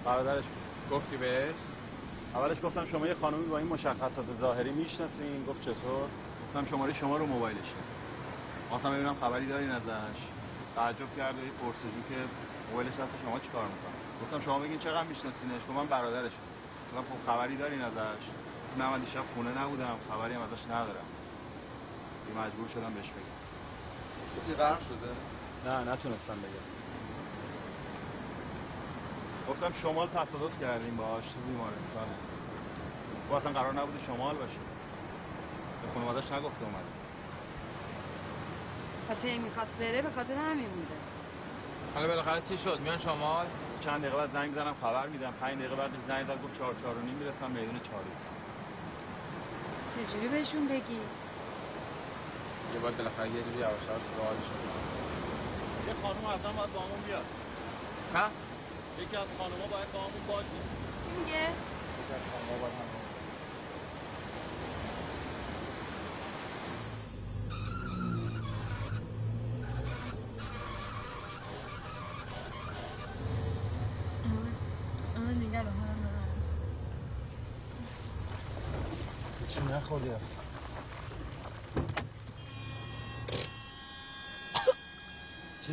[0.06, 1.56] برادرش بود گفتی بهش؟
[2.36, 5.46] اولش گفتم شما یه خانومی با این مشخصات ظاهری می‌شناسین.
[5.46, 6.08] گفت چطور؟
[6.48, 7.82] گفتم شماره شما رو موبایلشه.
[8.70, 10.20] خواستم ببینم خبری دارین ازش.
[10.76, 12.16] تعجب کرد و یه پرسجو که
[12.70, 15.62] موبایلش دست شما چیکار می‌کنه؟ گفتم شما بگین چقدر میشناسینش.
[15.70, 16.46] گفت من برادرشم
[16.96, 18.24] گفتم خب خبری دارین ازش.
[18.80, 19.98] نه من دیشب خونه نبودم.
[20.10, 21.08] خبری هم ازش ندارم.
[22.38, 23.47] مجبور شدم بهش بگم.
[24.38, 25.12] گفتی غرق شده؟
[25.66, 26.68] نه نتونستم بگم.
[29.50, 32.08] گفتم شمال تصادف کردیم باهاش تو بیمارستان.
[33.32, 34.60] و اصلا قرار نبوده شمال باشه.
[35.82, 36.92] به خانوادش نگفته اومده.
[39.10, 40.96] پس این می‌خواست بره به خاطر همین بوده.
[41.96, 43.46] حالا بالاخره چی شد؟ میان شمال؟
[43.82, 45.34] چند دقیقه بعد زنگ زنم خبر میدم.
[45.42, 48.24] پنج دقیقه بعد زنگ زد گفت چهار چهار و نیم می‌رسم میدون چاریز
[49.96, 51.00] چجوری بهشون بگی؟
[52.74, 54.62] یه باید بالاخره یه جوری یواش یواش راهشون
[55.88, 57.26] یه خانم اصلا باید با همون بیاد.
[58.16, 58.26] ها؟
[59.02, 60.60] یکی از خانوما باید با همون باشه.
[61.04, 61.44] کی میگه؟
[62.00, 63.04] یکی از خانوما باید همون
[75.16, 75.72] آه نگه رو
[79.48, 80.10] چی نخوردی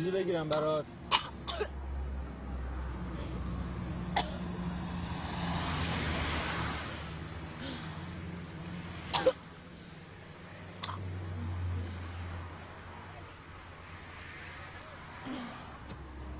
[0.05, 0.85] چیزی بگیرم برات.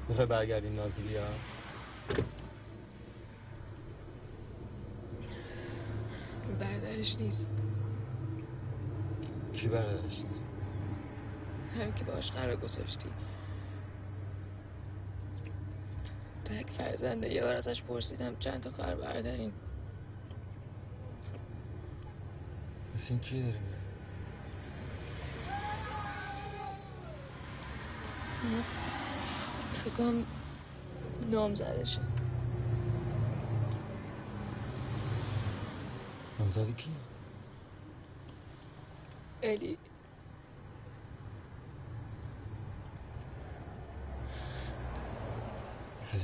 [0.10, 1.24] می‌خوای برگردیم نازی بیا
[6.60, 7.50] برادرش نیست.
[9.54, 10.46] کی برادرش نیست؟
[11.76, 13.10] همین که باش قرار گذاشتی
[16.46, 18.36] تک فرزنده یه بار ازش پرسیدم.
[18.36, 19.54] چند تا خواهر برادرین
[22.94, 23.60] پس این کی داری
[29.84, 30.26] فکرم
[31.32, 32.02] نام زده شد
[36.40, 36.92] نامزدی کی؟
[39.44, 39.78] الی.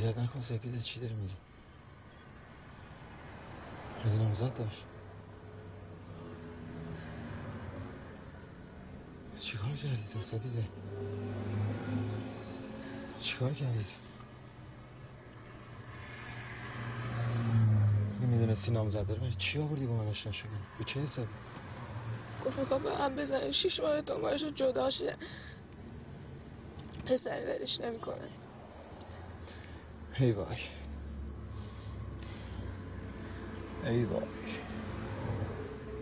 [0.01, 1.33] اذیت نکن سپیده چی داری میگی؟
[4.05, 4.85] مگه نامزد داشت
[9.39, 10.67] چیکار کردی تو سپیده؟
[13.21, 13.95] چیکار کردی تو؟
[18.25, 21.33] می‌دونستی نامزد داره برای چی آوردی با من آشنا شدی؟ به چه حسابی؟
[22.45, 25.17] گفت می‌خواد به هم بزنه شیش ماه دنبالش جدا شه
[27.05, 28.40] پسر ولش نمی‌کنه
[30.19, 30.57] ای وای
[33.83, 34.21] ای وای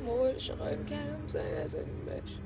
[0.06, 2.40] موبایلش رو قایم کردم زنگ نزدیم بهش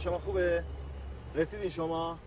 [0.00, 0.64] شما خوبه؟
[1.34, 2.18] رسیدین شما؟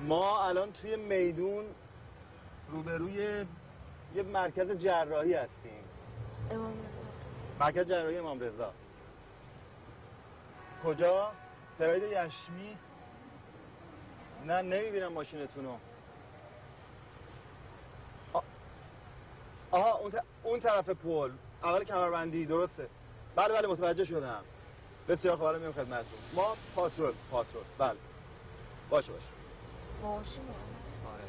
[0.00, 1.64] ما الان توی میدون
[2.68, 3.46] روبروی
[4.14, 5.84] یه مرکز جراحی هستیم.
[6.50, 6.74] امام
[7.60, 8.72] مرکز جراحی امام رضا.
[10.84, 11.32] کجا؟
[11.78, 12.76] پراید یشمی؟
[14.46, 15.76] نه نمی‌بینم ماشینتون رو
[18.32, 18.40] آ-
[19.70, 20.12] آها اون,
[20.42, 21.30] اون طرف پل.
[21.62, 22.88] اول کمربندی درسته.
[23.36, 24.44] بله بله متوجه شدم.
[25.08, 26.18] بسیار خوب میام خدمتتون.
[26.34, 27.64] ما پاترول پاترول.
[27.78, 27.96] بله.
[28.90, 29.24] باشه باشه.
[30.02, 30.42] ماشین
[31.14, 31.24] آره.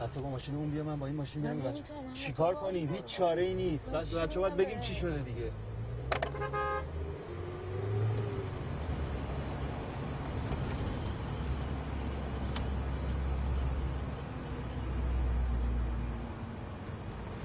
[0.00, 1.84] پس تو با ماشین اون بیا من با این ماشین نمی‌تونم.
[2.14, 3.90] چیکار کنیم؟ هیچ چاره ای نیست.
[3.90, 5.52] بس بچه باید بگیم چی شده دیگه.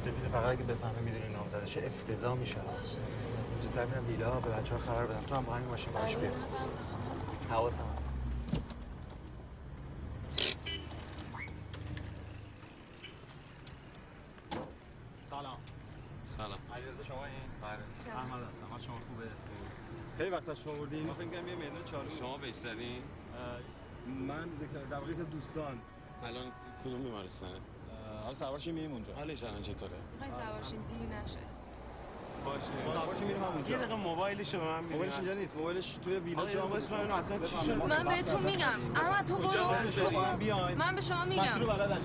[0.01, 1.01] سپید فقط اگه بفهمه
[1.65, 2.57] چه افتضاح میشه
[3.61, 5.21] اینجا میرم ویلا به بچه ها خبر بدم.
[5.21, 6.31] تو هم با همین ماشین باش بیا.
[7.49, 8.09] حواسم هست.
[15.29, 15.57] سلام.
[16.23, 16.59] سلام.
[16.75, 18.15] علیرضا شما این؟ بله.
[18.17, 19.29] احمد هستم شما خوبه؟
[20.17, 21.05] خیلی وقت شما بردیم.
[21.05, 22.99] ما فکر کنم یه میدون چالو شما بهش من
[24.07, 24.49] من
[24.89, 25.79] در واقع دوستان.
[26.23, 26.51] الان
[26.85, 27.59] کدوم بیمارستانه؟
[28.23, 29.15] حالا سوارشین میریم اونجا.
[29.15, 31.52] حالش الان چطوره؟ می‌خوای سوارشین دیر نشه
[32.45, 32.93] باشه.
[32.93, 35.55] سوارش میریم همونجا یه دقیقه موبایلش رو به من موبایلش اینجا نیست.
[35.55, 38.79] موبایلش توی ویلا جا واسه من اصلا چی شد؟ من بهتون میگم.
[38.95, 39.49] اما تو برو
[39.95, 40.37] تو برو.
[40.37, 41.43] بیاین من به شما میگم.
[41.43, 42.01] مسئول بلدنش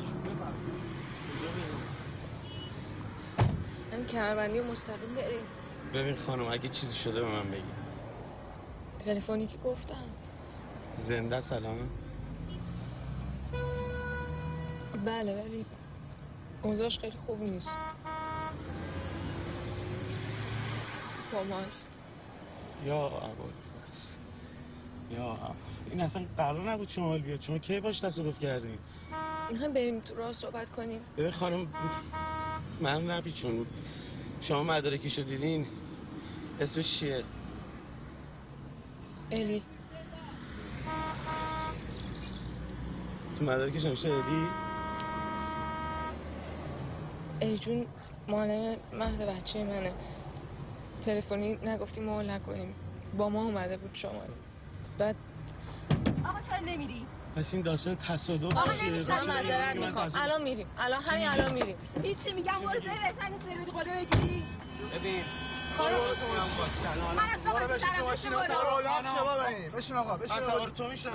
[3.93, 5.41] این کمربندی و مستقیم بریم.
[5.95, 7.63] ببین خانم اگه چیزی شده به من بگی.
[8.99, 10.05] تلفنی که گفتن.
[10.99, 11.87] زنده سلامه.
[15.07, 15.67] بله ولی
[16.63, 17.71] اوضاعش خیلی خوب نیست.
[21.33, 21.89] با ماست
[22.85, 23.53] یا اول
[25.11, 25.37] یا.
[25.91, 27.41] این اصلا قرار نبود شما بیاد.
[27.41, 28.79] شما کی باش تصادف کردین
[29.51, 31.01] می‌خوایم بریم تو راه صحبت کنیم.
[31.19, 31.69] ببین خانم
[32.81, 33.67] من نپیچون
[34.41, 35.67] شما مدارکیشو دیدین؟
[36.61, 37.25] اسمش چیه؟
[39.31, 39.63] الی.
[43.39, 44.47] تو مدارکش نوشته الی؟
[47.41, 47.87] الی جون
[48.29, 49.93] معلم مهد بچه منه.
[51.03, 52.75] تلفنی نگفتیم ما نکنیم.
[53.19, 54.23] با ما اومده بود شما.
[54.99, 55.17] بعد
[56.29, 57.07] آقا چرا نمیری؟
[57.37, 58.91] پس این داستان تصادف آقا من
[59.27, 60.11] معذرت می‌خوام.
[60.15, 60.67] الان میریم.
[60.79, 61.77] الان همین الان میریم.
[62.03, 64.43] هیچی میگم برو جای بهتر نیست بری خدا بگیری
[64.95, 65.25] ببین.
[65.79, 65.97] خانم
[67.17, 67.51] من از تو
[68.13, 68.49] بشه برو
[69.77, 70.37] بشین آقا بشین
[70.77, 71.13] تو میشم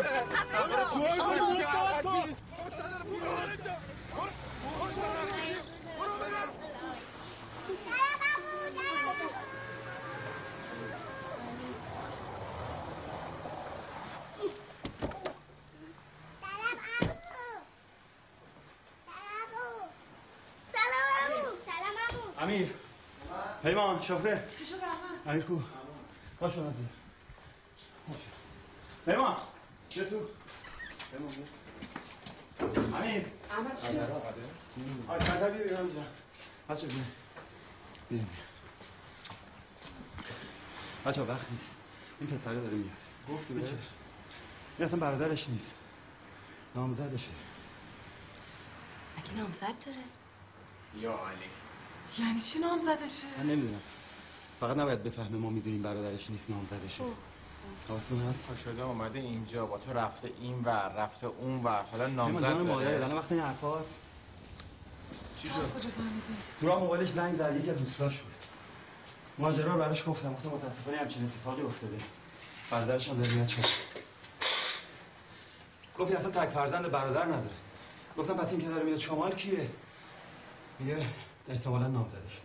[20.73, 22.69] سلام عمو سلام عمو امیر
[23.73, 24.47] پیمان شهره.
[24.59, 25.61] چی شد احمد؟ امیر کو
[26.39, 26.85] باش من ازیر
[29.05, 29.37] پیمان
[29.89, 30.19] چه تو.
[31.11, 32.97] پیمان بیا.
[32.97, 34.11] امیر احمد چی؟ شد؟
[35.07, 36.03] آی کتا بیا بیا
[36.69, 36.95] بچه بیا.
[38.09, 38.27] بیا بیا.
[41.05, 41.69] بچه وقت نیست.
[42.19, 42.97] این پسره داره میاد.
[43.29, 43.77] گفتی بچه.
[44.77, 45.75] این اصلا برادرش نیست.
[46.75, 47.29] نامزدشه.
[49.17, 50.03] اگه نامزد داره؟
[50.95, 51.62] یا علی.
[52.19, 53.81] یعنی چی نام زدشه؟ من نمی‌دونم.
[54.59, 57.03] فقط نباید بفهمه ما می‌دونیم برادرش نیست نامزدشه.
[57.89, 61.81] حواستون هست؟ پا شده اومده اینجا با تو رفته این ور رفته اون ور.
[61.91, 62.95] حالا پیمان نامزد داره.
[62.95, 63.95] الان وقت این حرفاست
[65.41, 65.71] چی شد؟
[66.59, 68.33] تو راه موبایلش زنگ زد یکی از دوستاش بود.
[69.37, 71.97] ماجرا رو براش گفتم گفتم متاسفانه همچین اتفاقی افتاده.
[72.71, 73.65] برادرش هم داره میاد شد
[75.99, 77.55] گفت اصلا تک فرزند برادر نداره.
[78.17, 79.69] گفتم پس این که داره میاد شمال کیه؟
[80.79, 81.05] میگه
[81.49, 82.41] احتمالا نامزدش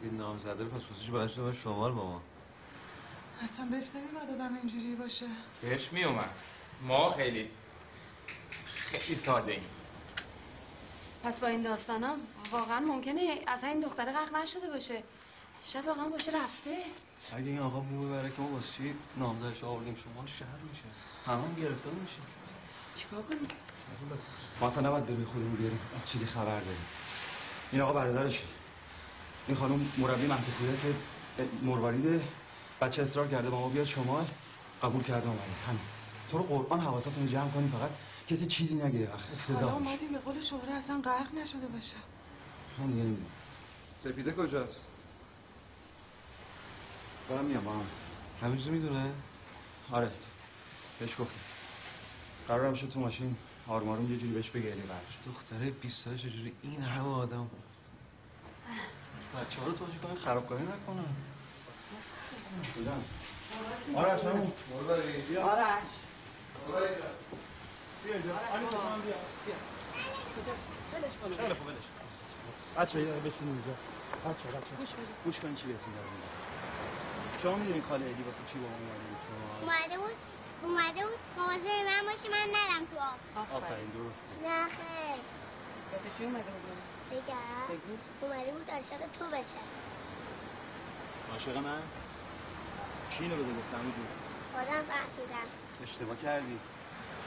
[0.00, 2.22] اگه نام زده پس خصوصی بلنش به شمال با ما
[3.42, 5.26] اصلا بهش نمیاد آدم اینجوری باشه.
[5.62, 6.30] بهش می اومد
[6.82, 7.50] ما خیلی
[8.66, 9.62] خیلی ساده ایم.
[11.24, 12.16] پس با این داستانا
[12.52, 15.02] واقعا ممکنه اصلا این دختره غرق نشده باشه.
[15.72, 16.78] شاید واقعا باشه رفته.
[17.32, 20.84] اگه این آقا بو ببره که ما واسه چی نامزدش آوردیم شما شهر میشه.
[21.26, 22.16] همون گرفتار میشه.
[22.96, 23.48] چیکار کنیم؟
[24.60, 26.86] ما اصلا نباید به روی خودمون بیاریم از چیزی خبر داریم.
[27.72, 28.42] این آقا برادرشه
[29.48, 30.94] این خانم مربی منطقیه که
[31.62, 32.20] مرواریده
[32.80, 34.26] بچه اصرار کرده با ما بیاد شمال
[34.82, 35.80] قبول کرده اومده همین.
[36.30, 37.90] تو رو قرآن حواستون جمع کنیم فقط
[38.28, 39.88] کسی چیزی نگه اخ حالا افتضاح میشه.
[39.90, 41.96] اومدیم به قول شهره اصلا غرق نشده باشه.
[42.78, 43.30] من دیگه نمی‌دونم.
[44.04, 44.80] سپیده کجاست؟
[47.28, 47.86] دارم میام با هم
[48.42, 49.12] همه چیزو می‌دونه؟
[49.92, 50.10] آره.
[51.00, 51.34] بهش گفتم.
[52.48, 53.36] قرارم شد تو ماشین
[53.68, 57.50] آروم آروم یه جوری بهش بگیریم برش دختره 20 ساله چجوری؟ این همه آدم.
[59.34, 61.04] بچه ها رو توجه کنن خرابکاری نکنن
[63.94, 64.52] آرش همون.
[65.42, 65.82] آرش.
[68.04, 69.14] بیا اینجا آنی تو هم بیا.
[69.46, 69.56] بیا.
[71.36, 71.84] خیلی خوب ولش
[72.76, 73.72] بچه یه بشین اینجا.
[74.24, 75.12] بچه بچه گوش بده.
[75.24, 77.42] گوش کن چی بهتون دارم میگم.
[77.42, 80.16] شما می‌دونین خاله ایدی واسه چی با اومده بود شما اومده بود.
[80.62, 82.96] اومده بود مواظب من باشی من نرم تو
[83.40, 83.52] آب.
[83.56, 84.22] آفرین درست.
[84.44, 84.58] نه
[85.92, 86.80] واسه چی اومده بودی؟
[87.10, 87.80] بگم.
[88.20, 89.62] اومده بود عاشق تو بشه.
[91.32, 91.82] عاشق من؟
[93.10, 94.06] کی اینو بده گفتم؟ میدون
[94.52, 95.48] خودم فهمیدم
[95.82, 96.60] اشتباه کردی.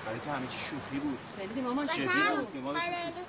[0.05, 1.19] برای تو همه چی شوخی بود.
[1.37, 3.27] شنیدی مامان چه بازم بود؟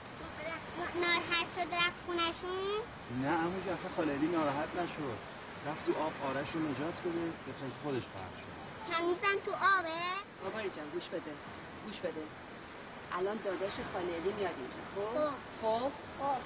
[1.03, 2.77] ناراحت شد رفت خونشون
[3.23, 5.19] نه اما که اصلا خاله ایدی ناراحت نشد.
[5.66, 8.56] رفت تو آب آرش رو نجات بده به خیلی خودش غرق شد.
[8.93, 9.89] هنوزم تو آبه؟
[10.45, 11.33] بابایی جان گوش بده.
[11.87, 12.23] گوش بده.
[13.13, 14.83] الان داداش خالدی میاد اینجا.
[14.97, 15.93] خب؟ خب.
[16.19, 16.41] خب؟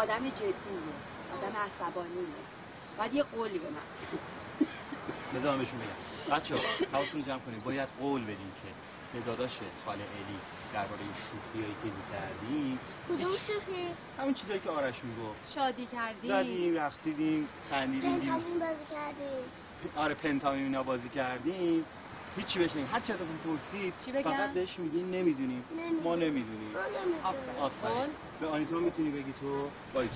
[0.00, 0.54] آدم جدیه.
[1.38, 2.26] آدم عصبانیه.
[2.98, 3.86] باید یه قولی به من.
[5.34, 6.36] بذار من بهشون بگم.
[6.36, 6.54] بچه
[6.92, 7.64] حواستون جمع کنید.
[7.64, 8.68] باید قول بدیم که
[9.12, 10.38] به داداش خاله الی
[10.72, 11.00] درباره
[11.30, 13.88] شوخیایی که می‌کردیم کدوم شوخی؟
[14.18, 16.28] همون چیزایی که آرش می‌گفت شادی کردی.
[16.28, 19.30] زدیم رقصیدیم خندیدیم بازی کردی.
[19.94, 21.86] آره پنتامین اینا بازی کردیم.
[22.36, 25.64] هیچی بهش نگیم هر چی ازتون پرسید چی بگم؟ فقط بهش میگین نمی‌دونیم.
[26.02, 26.72] ما نمی‌دونیم.
[26.72, 27.58] ما نمی‌دونیم.
[27.58, 28.14] آفرین.
[28.40, 30.10] به آنیتا می‌تونی بگی تو باری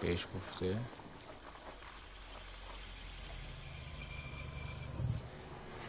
[0.00, 0.80] بهش گفته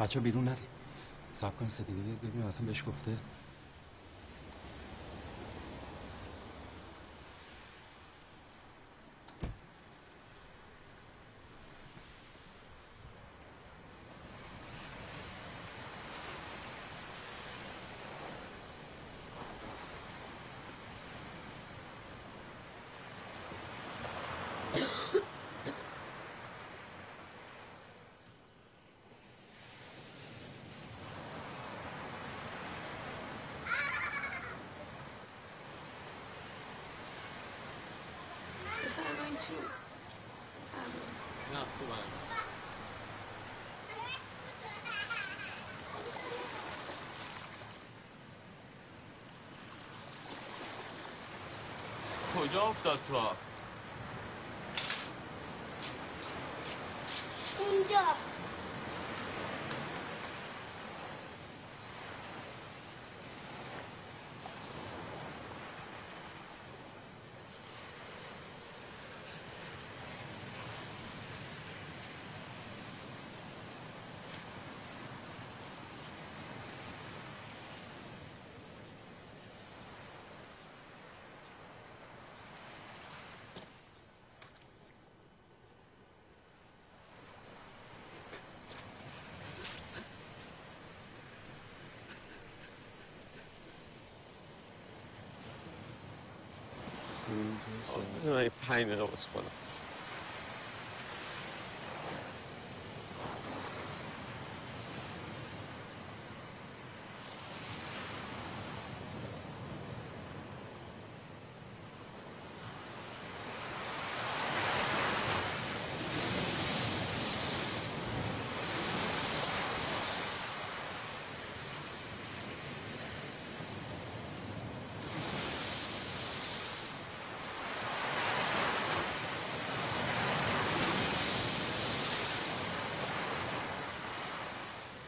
[0.07, 0.67] بچه بیرون نری
[1.34, 3.17] سب کن سپیده ببینیم اصلا بهش گفته
[38.85, 39.53] بفرمایید چی؟
[41.53, 42.03] نه خوبم
[52.88, 53.38] کجا افتاد تو آب؟
[97.30, 99.47] اونجا من پنج دقیقه واسه خودم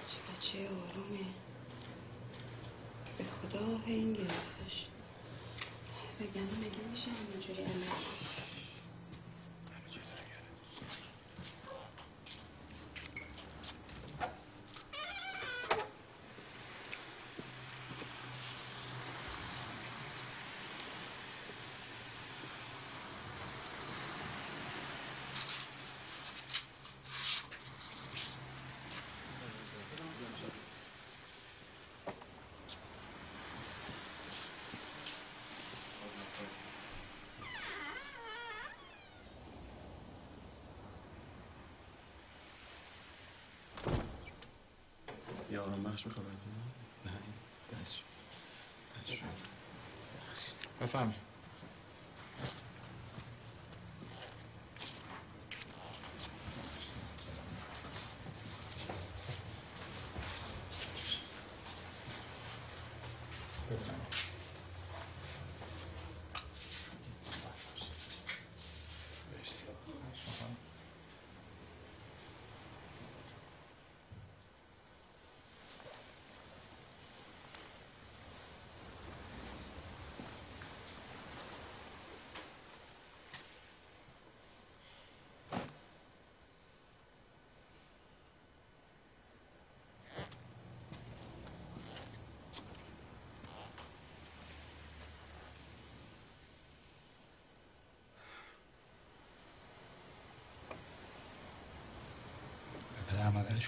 [0.10, 1.26] چه بچه آرومه
[3.18, 4.86] به خدا هی گرفتش
[6.20, 8.50] بگم مگه میشه همینجوری عمل کنی؟
[45.49, 46.26] یا آرام بخش می‌خوام
[47.06, 47.12] نه
[47.82, 48.04] دست شد.
[49.02, 49.26] دست شد.
[50.82, 51.14] بفهمی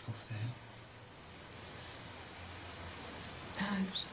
[0.02, 0.49] is koktejl.
[3.57, 4.06] Hayır.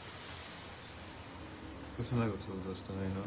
[1.96, 3.24] Kötü ne götürdü hastaneye ha?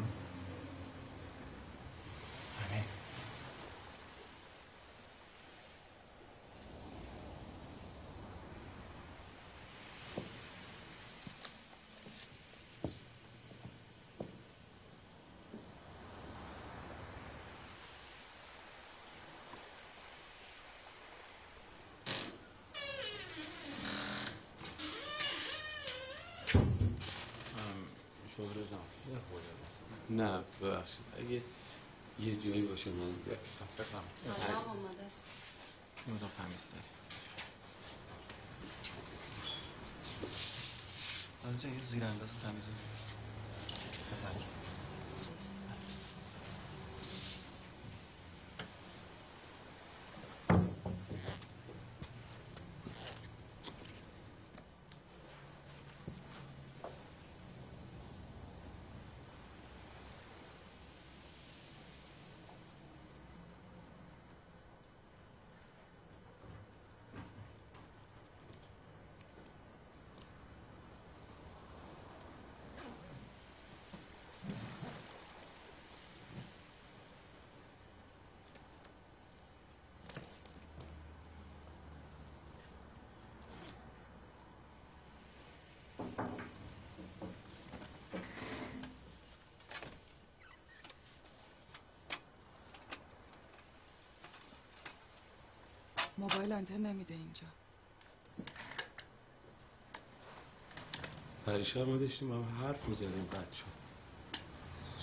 [30.16, 31.04] نه ببخشید.
[31.18, 31.42] اگه
[32.20, 33.12] یه جایی باشه من
[33.76, 34.04] فکرم
[34.68, 35.24] آماده است.
[36.38, 36.84] تمیز داری
[41.54, 42.64] از جایی زیر انداز تمیز
[96.22, 97.46] موبایل آنتن نمیده اینجا.
[101.46, 103.64] پریشب ما داشتیم هم حرف می‌زدیم قد شد.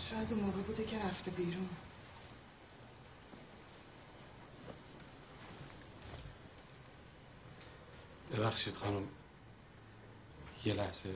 [0.10, 1.70] شاید اون موقع بوده که رفته بیرون.
[8.34, 9.08] ببخشید خانم
[10.66, 11.16] یه لحظه.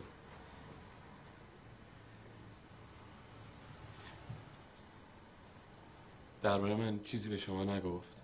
[6.42, 8.23] درباره من چیزی به شما نگفت.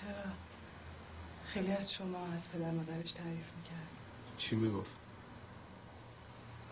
[0.00, 0.32] چرا
[1.46, 3.88] خیلی از شما از پدر مادرش تعریف می‌کرد.
[4.38, 4.90] چی می‌گفت؟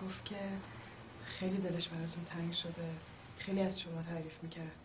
[0.02, 0.36] گفت که
[1.24, 2.90] خیلی دلش براتون تنگ شده.
[3.38, 4.76] خیلی از شما تعریف می‌کرد.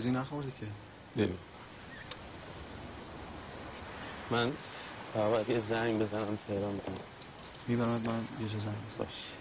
[0.00, 0.66] چیزی نخوردی که.
[1.16, 1.38] ببین.
[4.30, 4.56] من
[5.14, 6.76] باید یه زنگ بزنم تهران.
[6.78, 6.98] برم
[7.68, 9.34] میبرمت من یه زنگ باش.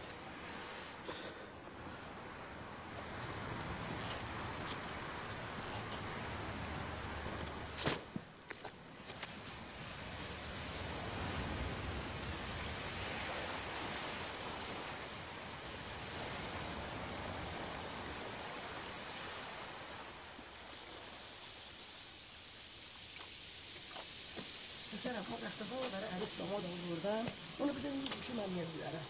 [26.39, 29.05] داماد آوردم اونو بزن این گوشی من میاد بیارم.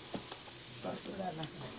[0.85, 1.69] دست رو در نکنه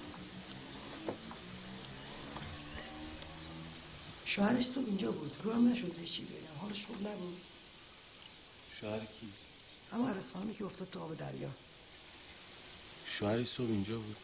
[4.25, 5.33] شوهرش تو اینجا بود.
[5.43, 6.59] رو هم نشد بهش چی بگم.
[6.61, 7.41] حالش خوب نبود.
[8.81, 9.33] شوهر کی؟
[9.93, 11.51] اما عروس خانمی که افتاد تو آب دریا.
[13.19, 14.17] شوهرش صبح اینجا بود.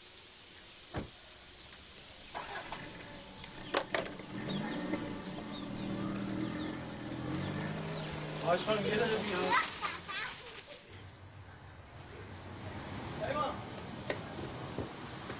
[8.47, 9.39] آج خانم یه دقیقه بیا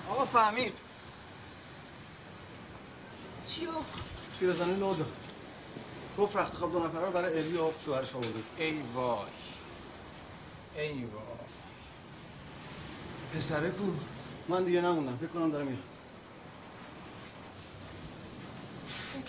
[0.09, 0.73] آقا فهمید
[3.49, 3.71] چیو؟
[4.41, 5.13] پیرزنی لو داد
[6.19, 8.43] گفت رخت خواب دو نفره رو برای الی و شوهرش آورده.
[8.59, 9.27] ای وای.
[10.77, 11.25] ای وای.
[13.35, 13.85] پسره کو؟
[14.49, 15.17] من دیگه نموندم.
[15.17, 15.79] فکر کنم داره میاد.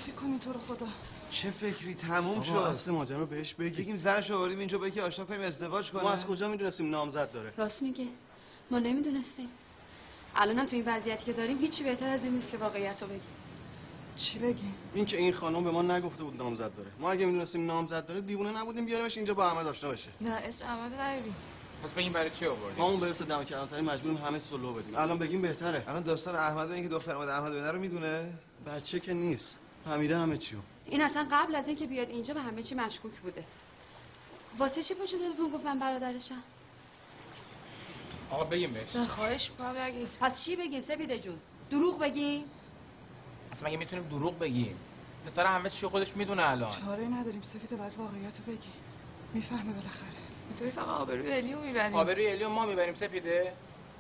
[0.06, 0.88] فکر کنی تو رو خدا.
[1.32, 2.52] چه فکری؟ تموم شد.
[2.52, 6.04] اصل ماجرا بهش بگی بگیم زنش آوردیم اینجا با یکی آشنا کنیم ازدواج کنه.
[6.04, 8.08] ما از کجا می‌دونستیم نامزد داره؟ راست میگه.
[8.72, 9.50] ما نمی‌دونستیم.
[10.38, 13.22] الانم تو این وضعیتی که داریم هیچی بهتر از این نیست که واقعیت رو بگیم.
[14.18, 16.90] چی بگیم؟ این که این خانم به ما نگفته بود نامزد داره.
[17.00, 20.10] ما اگه می‌دونستیم نامزد داره دیوونه نبودیم بیاریمش اینجا با احمد آشنا بشه.
[20.22, 21.36] نه اسم احمد نیاریم
[21.84, 24.96] پس بگیم برای چی آوردیم؟ ما اون برسه دم کلانتری مجبوریم همه سلو بدیم.
[24.96, 25.84] الان بگیم بهتره.
[25.88, 28.34] الان داستان احمد و اینکه دختر اومده احمد ببینه رو می‌دونه؟
[28.68, 29.58] بچه که نیست.
[29.86, 33.44] فهمیده همه چیو این اصلا قبل از اینکه بیاد اینجا به همه چی مشکوک بوده.
[34.58, 36.44] واسه چی پشت تلفن گفت من برادرشم؟
[38.32, 41.40] آقا بگیم بهش نه خواهش می‌کنم نگید پس چی بگیم سپیده جون
[41.72, 42.46] دروغ بگیم
[43.52, 44.78] اصلا مگه می‌تونیم دروغ بگیم؟
[45.26, 46.72] پسر همه چی خودش می‌دونه الان.
[46.86, 48.70] چاره نداریم سفید باید واقعیت رو بگی.
[49.34, 50.08] می‌فهمه بالاخره.
[50.50, 51.96] اینطوری فقط آبروی الیو می‌بریم.
[51.96, 53.54] آبروی الیو ما می‌بریم سپیده.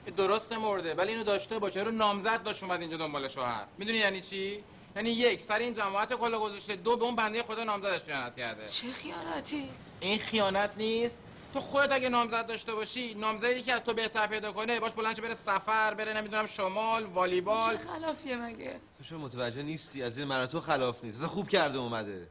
[0.05, 3.65] این درست مرده ولی اینو داشته باشه رو نامزد داشت اومد اینجا دنبال شوهر.
[3.77, 4.63] می‌دونی یعنی چی؟
[4.95, 8.67] یعنی یک سر این جماعت کلا گذاشته دو به اون بنده خدا نامزدش خیانت کرده.
[8.69, 11.15] چه خیانتی؟ این خیانت نیست
[11.53, 15.15] تو خودت اگه نامزد داشته باشی نامزدی که از تو بهتر پیدا کنه باش بلند
[15.15, 17.77] شه بره سفر بره نمی‌دونم شمال والیبال.
[17.77, 21.49] چه خلافیه مگه؟ تو شما متوجه نیستی از این من تو خلاف نیست اصلا خوب
[21.49, 22.27] کرده اومده.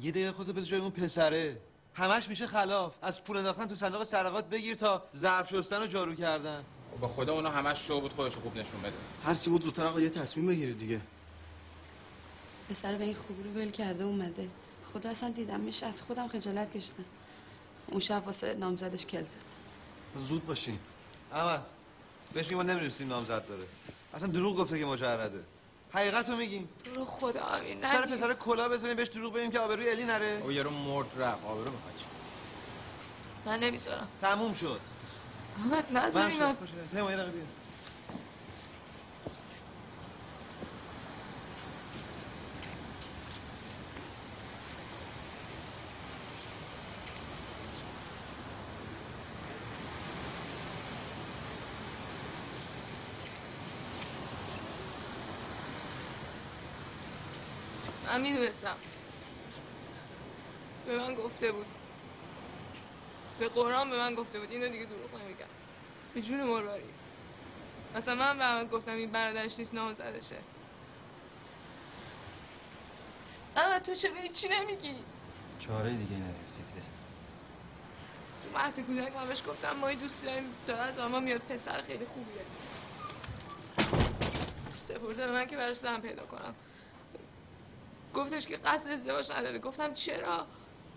[0.00, 1.56] یه دقیقه خودتو بذار جای اون پسره.
[1.94, 2.94] همش میشه خلاف.
[3.02, 6.64] از پول انداختن تو صندوق سرقات بگیر تا ظرف شستن و جارو کردن.
[7.00, 8.92] با خدا اونا همش شو بود خودشو خوب نشون بده.
[9.24, 11.00] هر چی بود زودتر آقا یه تصمیم بگیرید دیگه.
[12.70, 14.48] پسر به این خوبی رو ول کرده اومده.
[14.92, 17.04] خدا اصلا دیدم میشه از خودم خجالت کشیدم
[17.90, 20.26] اون شب واسه نامزدش کل زد.
[20.28, 20.78] زود باشین.
[21.32, 21.62] احمد
[22.32, 23.64] بهش میگم ما نمی‌دونستیم نامزد داره.
[24.14, 25.44] اصلا دروغ گفته که مجرده
[25.92, 28.06] حقیقت رو میگیم رو خدا امین سر.
[28.06, 31.70] پسر کلا بزنیم بهش دروغ بگیم که آبروی الی نره؟ او یارو مرد رفت آبرو
[31.70, 31.96] می‌خواد.
[31.96, 32.04] چی
[33.46, 34.08] من نمی‌ذارم.
[34.20, 34.80] تموم شد.
[35.56, 36.54] احمد نذار من اینا.
[58.16, 58.76] من می‌دونستم
[60.86, 61.66] به من گفته بود.
[63.38, 64.50] به قرآن به من گفته بود.
[64.50, 65.46] اینو دیگه دروغ نمیگم.
[66.14, 66.90] به جون مرواری
[67.94, 70.38] مثلا من به من گفتم این برادرش نیست نامزدشه.
[73.56, 75.04] اما تو چرا هیچی نمیگی؟
[75.58, 76.82] چاره دیگه نداره سفیده
[78.42, 82.04] تو مهد کودک من بهش گفتم ما دوست داریم داره از آما میاد پسر خیلی
[82.04, 82.42] خوبیه.
[84.88, 86.54] سپرده به من که براش زن پیدا کنم.
[88.16, 89.58] گفتش که قصد ازدواج نداره.
[89.58, 90.46] گفتم چرا؟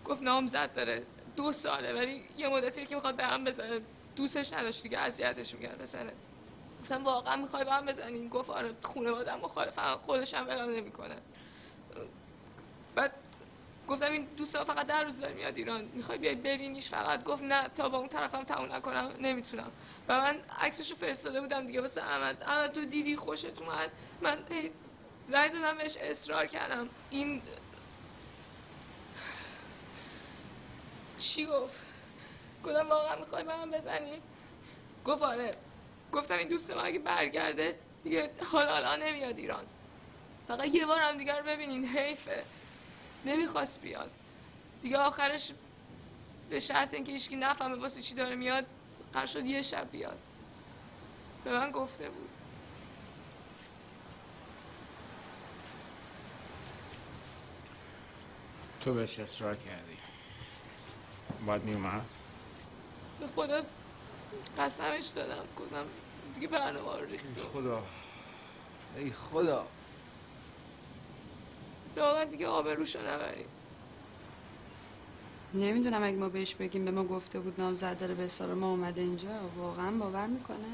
[0.04, 1.06] گفت نامزد داره.
[1.36, 1.92] دو ساله.
[1.92, 3.80] ولی یه مدتی که می‌خواد به هم بزنه.
[4.16, 6.12] دوستش نداشت دیگه اذیتش می‌کرد پسره
[6.82, 11.16] گفتم واقعا می‌خوای به هم بزنین گفت آره خانواده‌ام مخالفن خودش هم ولم نمی‌کنه.
[12.94, 13.12] بعد
[13.88, 15.88] گفتم این دوستا فقط در روز داره میاد ایران.
[15.94, 19.12] می‌خوای بیای ببینیش؟ فقط گفت نه تا با اون طرفم تموم نکنم.
[19.20, 19.70] نمی‌تونم.
[20.08, 21.80] و من عکسشو فرستاده بودم دیگه.
[21.80, 22.42] واسه احمد.
[22.42, 23.90] احمد تو دیدی؟ خوشت اومد.
[24.22, 24.38] من
[25.30, 26.88] زنگ زدم بهش اصرار کردم.
[27.10, 27.42] این
[31.18, 31.74] چی گفت؟
[32.64, 34.18] گفتم واقعا می‌خوای به من بزنی؟
[35.04, 35.54] گفت آره.
[36.12, 39.64] گفتم این دوست من اگه برگرده دیگه حالا حالا نمیاد ایران.
[40.48, 42.44] فقط یه بار هم دیگه رو ببینین حیفه.
[43.24, 44.10] نمی‌خواست بیاد.
[44.82, 45.52] دیگه آخرش
[46.50, 48.66] به شرط اینکه هیچکی نفهمه واسه چی داره میاد
[49.12, 50.18] قرار شد یه شب بیاد.
[51.44, 52.39] به من گفته بود.
[58.80, 59.98] تو بهش اصرار کردی.
[61.46, 62.04] باید میومد
[63.20, 63.62] به خدا
[64.58, 65.84] قسمش دادم گفتم
[66.34, 67.82] دیگه برنامه رو ریختم خدا
[68.96, 69.66] ای خدا.
[71.96, 73.46] واقعا دیگه آبروشو نبریم
[75.54, 79.00] نمی‌دونم اگه ما بهش بگیم به ما گفته بود نامزد داره به سارا ما اومده
[79.00, 80.66] اینجا واقعا باور می‌کنه؟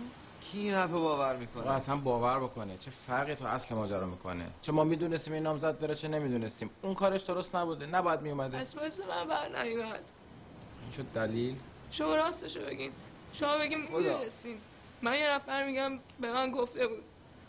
[0.53, 2.79] کی این حرف باور آقا می‌کنه اصلا باور بکنه.
[2.79, 6.71] چه فرقی تو اصل ماجرا می‌کنه؟ چه ما می‌دونستیم این نامزد داره چه نمی‌دونستیم.
[6.83, 7.87] اون کارش درست نبوده.
[7.87, 10.05] نباید میومده از باعث من بر نیومد.
[10.83, 11.57] این شد دلیل؟
[11.91, 12.93] شما راستشو بگین.
[13.33, 13.81] شما بگین.
[13.81, 14.59] می‌دونستین.
[15.03, 17.03] من یه نفر میگم به من گفته بود.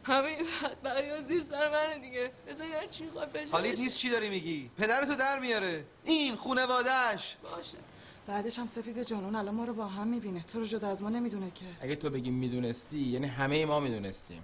[0.03, 0.37] همه
[0.83, 2.31] بقیه زیر سر منه دیگه.
[2.47, 4.71] بذاری هر چی خواهد بجا حالیت نیست چی داری میگی.
[4.77, 5.85] پدرتو در میاره.
[6.03, 7.77] این خونوادش باشه.
[8.27, 10.43] بعدش هم سفید جان اون الان ما رو با هم می‌بینه.
[10.43, 11.65] تو رو جدا از ما نمی‌دونه که.
[11.81, 14.43] اگه تو بگی می‌دونستی یعنی همه ما می‌دونستیم.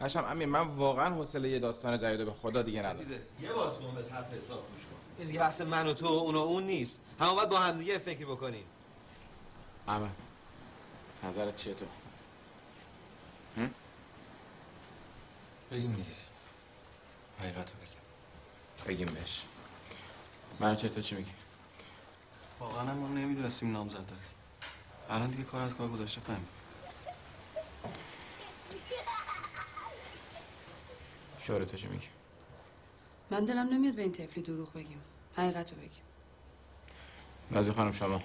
[0.00, 3.10] هشم امیر من واقعا حوصله یه داستان جدید به خدا دیگه ندارم.
[3.42, 4.96] یه بار تو به حرف حساب گوش کن.
[5.18, 7.00] این دیگه بحث من و تو اون و اون نیست.
[7.20, 8.64] همه باید با هم دیگه فکر بکنیم.
[9.88, 10.10] احمد
[11.24, 11.86] نظرت چیه تو؟
[13.56, 13.70] هم؟
[15.72, 16.08] بگیم دیگه.
[17.38, 17.98] حقیقت رو بگیم.
[18.86, 19.42] بگیم بهش.
[20.60, 21.30] من چه تو چی میگی؟
[22.60, 24.22] واقعا ما نمی‌دونستیم نامزد داره
[25.10, 26.48] الان دیگه کار از کار گذاشته فهمید
[31.46, 32.06] شوره تو چی میگی؟
[33.30, 35.00] من دلم نمیاد به این طفلی دروغ بگیم.
[35.36, 36.02] حقیقت رو بگیم.
[37.50, 38.22] نازی خانم شما.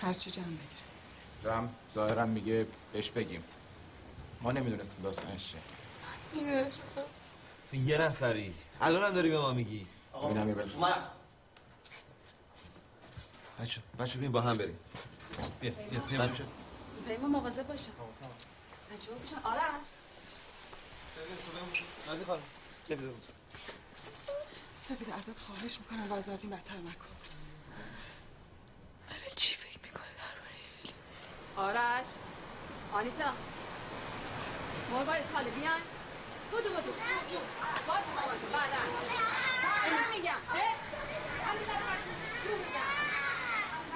[0.00, 1.50] هرچی جمع بگه.
[1.52, 3.44] رم ظاهرا میگه بهش بگیم.
[4.40, 5.60] ما نمی‌دونستیم داستانش چیه.
[7.70, 8.54] تو یه نفری.
[8.80, 9.86] الان هم داری به ما میگی.
[10.14, 11.19] امیر بله
[13.60, 14.78] بچه بچه بیم با هم بریم.
[15.60, 16.46] بیا بیا بیا بچه.
[17.06, 17.90] پیما مواظب باشه
[18.90, 19.86] بچه‌ها بشن آرش
[22.06, 22.42] نازی خانم
[22.84, 23.24] سپیده بود
[24.88, 27.14] سپیده ازت خواهش می‌کنم وضع از این بدتر نکن.
[29.10, 30.10] داره چی فکر می‌کنه
[31.56, 32.06] درباره آرش
[32.92, 33.32] آنیتا.
[34.90, 35.80] مربای خاله بیان
[36.50, 36.92] بودو بودو
[37.86, 38.10] باشه
[38.40, 38.78] تو بعدا.
[39.84, 40.34] اینو میگم.
[40.34, 43.09] اه؟ آنیتا رو میگم.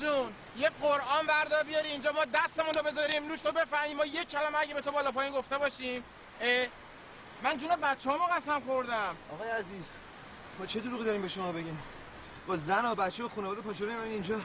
[0.00, 0.32] جون.
[0.56, 3.96] یه قرآن بردار بیاری اینجا ما دستمون رو بذاریم روش تو بفهمیم.
[3.96, 6.04] ما یه کلمه اگه به تو بالا پایین گفته باشیم.
[7.42, 9.16] من جون بچه همو قسم خوردم.
[9.32, 9.84] آقای عزیز
[10.58, 11.78] ما چه دروغی داریم به شما بگیم؟
[12.46, 14.40] با زن و بچه و خانواده پاچوری من اینجا.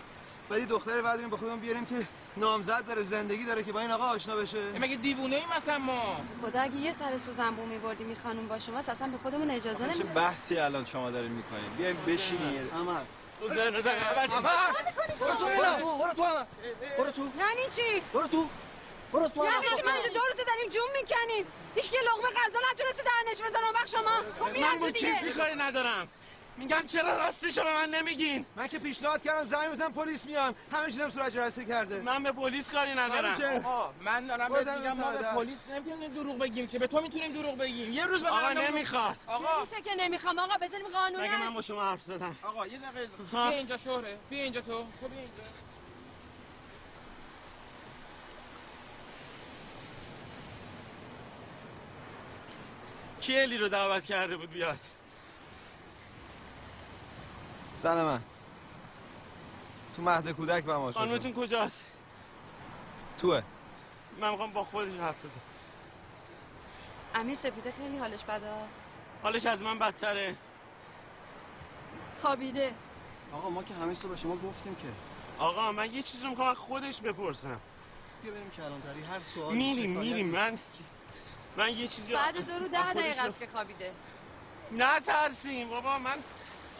[0.49, 2.07] ولی دختری بعد با خودمون بیاریم که
[2.37, 4.79] نامزد داره زندگی داره که با این آقا آشنا بشه.
[4.79, 8.59] مگه دیوونه ای مثلا ما؟ خدا اگه یه سر سو زنبون میبردیم این خانوم با
[8.59, 10.13] شما اصلا به خودمون اجازه چه نمیدیم.
[10.13, 13.05] بحثی الان شما دارین می‌کنین؟ بیایم بشینید احمد.
[13.49, 13.97] زن زن
[15.19, 15.45] برو تو
[15.97, 16.45] برو تو
[16.97, 18.47] برو تو یعنی چی؟ برو تو.
[19.13, 19.45] برو تو.
[19.45, 21.45] یعنی چی اینجا دو روزه داریم جون می‌کنیم؟
[21.75, 24.21] هیچ که لقمه غذا نتونسته درنش بزنه وقت شما.
[24.39, 26.07] خب من با کسی کاری ندارم.
[26.57, 30.55] میگم چرا راستش رو به من نمیگین؟ من که پیشنهاد کردم زنگ بزن پلیس میان.
[30.71, 32.01] همه چیزم صورت جلسه کرده.
[32.01, 35.17] من به پلیس کاری ندارم؟ آقا من دارم بهت میگم ما به.
[35.17, 36.79] پلیس نمی‌تونیم دروغ بگیم که.
[36.79, 37.93] به تو می‌تونیم دروغ بگیم.
[37.93, 39.59] یه روز به آقا نمی‌خواد آقا.
[39.59, 41.53] نمیشه که نمی‌خوام؟ آقا بذاریم قانون مگه من.
[41.53, 43.09] با شما حرف زدم؟ آقا یه دقیقه.
[43.31, 44.85] بیا اینجا شهره بیا اینجا تو.
[45.01, 45.43] تو بیا اینجا.
[53.21, 54.77] کی الی رو دعوت کرده بود بیاد؟
[57.81, 58.21] زن من.
[59.95, 61.85] تو مهد کودک با ما خانمتون کجاست؟
[63.21, 63.41] توه.
[64.19, 65.41] من می‌خوام با خودش حرف بزنم.
[67.15, 68.53] امیر سپیده خیلی حالش بده؟
[69.23, 70.35] حالش از من بدتره.
[72.21, 72.73] خوابیده.
[73.33, 74.87] آقا ما که همه به شما گفتیم که.
[75.39, 77.59] آقا من یه چیزی رو می‌خوام خودش بپرسم.
[78.23, 79.03] بیا بریم کلانتری.
[79.03, 80.27] هر سوال میریم میریم.
[80.27, 80.59] من
[81.57, 83.91] من یه چیزی بعد دو رو از ده دقیقه است که خوابیده.
[84.71, 86.17] نه ترسیم بابا من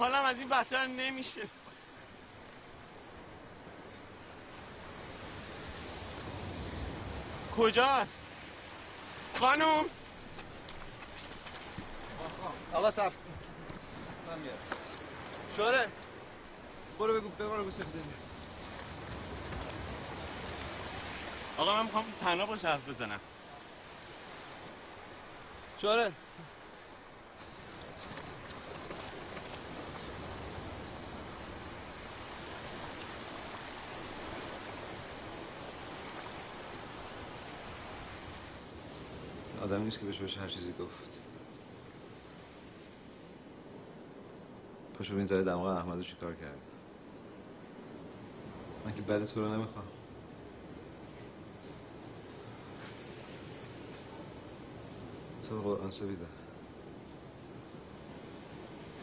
[0.02, 1.41] حالم از این بدتر نمیشه.
[7.57, 8.11] کجاست؟
[9.40, 9.86] خانم؟
[12.73, 13.14] آقا صف.
[14.28, 14.57] من میارم
[15.57, 15.88] شوره
[16.99, 18.19] برو بگو بگو سپیده میاد.
[21.57, 23.19] آقا من می‌خوام تنها باش حرف بزنم.
[25.82, 26.11] شوره
[39.72, 41.19] آدم نیست که بهش بشه هر چیزی گفت.
[44.93, 46.57] پاشو بین زده دماغ احمدو چی کار کرد؟
[48.85, 49.85] من که بد تو رو نمی‌خوام.
[55.49, 56.26] تو قرآن سویده.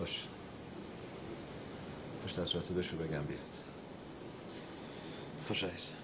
[0.00, 0.28] باش.
[2.24, 3.64] پشت از بشو بگم بیاد.
[5.48, 5.97] خوش عیز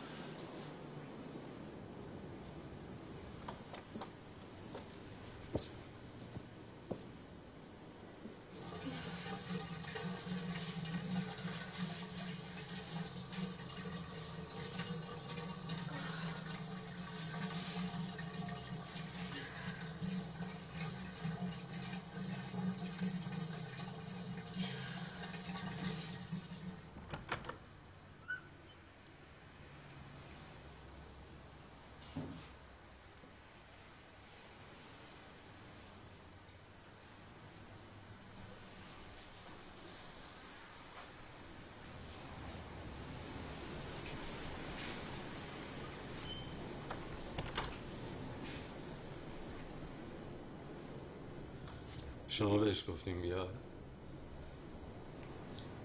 [52.38, 53.54] شما بهش گفتیم بیاد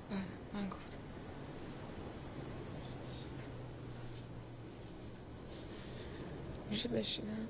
[0.09, 0.19] بله
[0.53, 0.97] من گفتم.
[6.69, 7.47] میشه بشینم؟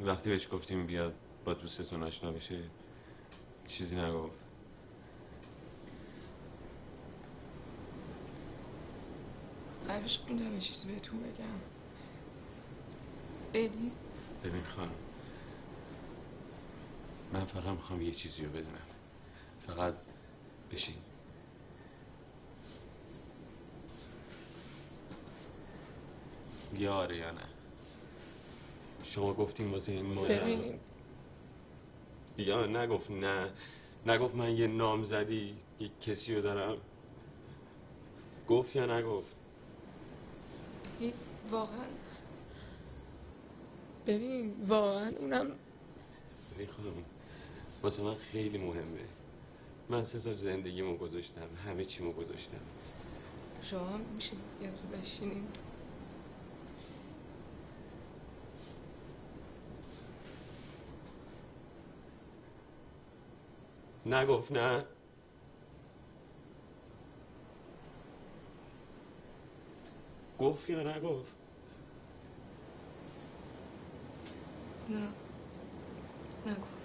[0.00, 1.14] وقتی بهش گفتیم بیاد
[1.44, 2.62] با دوستتون آشنا بشه
[3.68, 4.32] چیزی نگفت.
[9.88, 11.60] قبلش یه چیزی بهتون بگم.
[13.54, 13.92] الی
[14.44, 15.09] ببین خانم.
[17.32, 18.86] من فقط می‌خوام یه چیزی رو بدونم.
[19.66, 19.94] فقط
[20.72, 20.94] بشین.
[26.78, 27.46] یا آره یا نه؟
[29.02, 30.48] شما گفتیم واسه این مادر
[32.38, 33.50] یا نگفت نه.
[34.06, 36.76] نگفت من یه نامزدی یه کسی رو دارم.
[38.48, 39.36] گفت یا نگفت؟
[41.50, 41.86] واقعا
[44.06, 45.50] ببین واقعا اونم
[46.54, 47.04] ببین خانم.
[47.82, 49.04] واسه من خیلی مهمه.
[49.88, 52.60] من سه سال زندگیمو گذاشتم همه چیمو گذاشتم.
[53.62, 54.30] شما هم میشه
[54.60, 55.46] تو بشینین؟
[64.06, 64.84] نگفت نه.
[70.38, 71.32] گفت یا نگفت؟
[74.88, 75.08] نه.
[76.46, 76.80] نگفت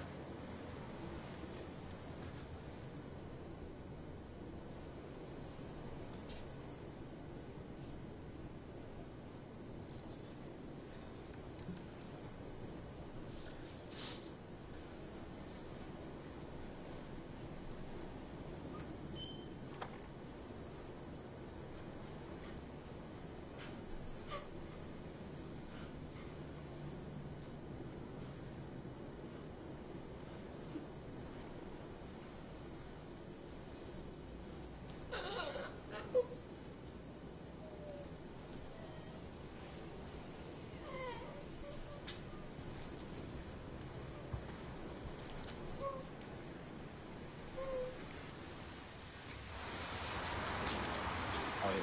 [51.63, 51.79] آقای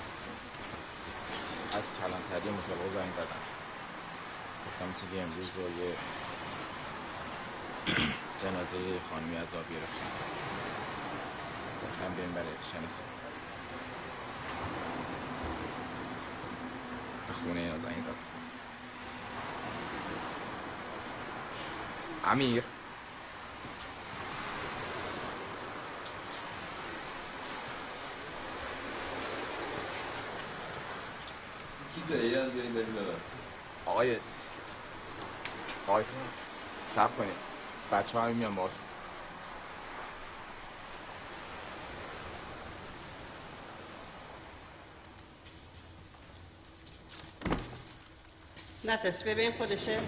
[1.72, 1.84] از
[2.42, 3.42] کلانتری مطلقه زنگ زدم
[4.66, 5.98] گفتم مثل که امروز رو یه
[8.42, 10.12] جنازه خانمی از آب گرفتم.
[11.82, 13.10] گفتم بیایم برای شناسایی
[17.28, 18.26] به خونه اینا زنگ زدم.
[22.24, 22.64] امیر
[31.94, 33.20] کی دایی از بیاییم بریم ببر
[33.86, 34.20] آقای
[35.88, 36.04] آقای
[36.96, 37.36] سب کنید
[38.12, 38.78] ها همین میان باهاتون
[48.84, 50.00] نفس ببین خودشه.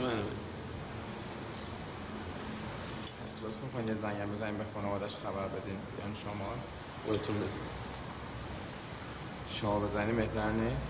[0.00, 0.22] منه
[3.20, 6.54] پس لطف می‌کنید یه زنگم بزنیم به خانوادش خبر بدین بیان شما؟
[7.06, 7.58] خودتون بزن
[9.60, 10.85] شما بزنی بهتر نیست؟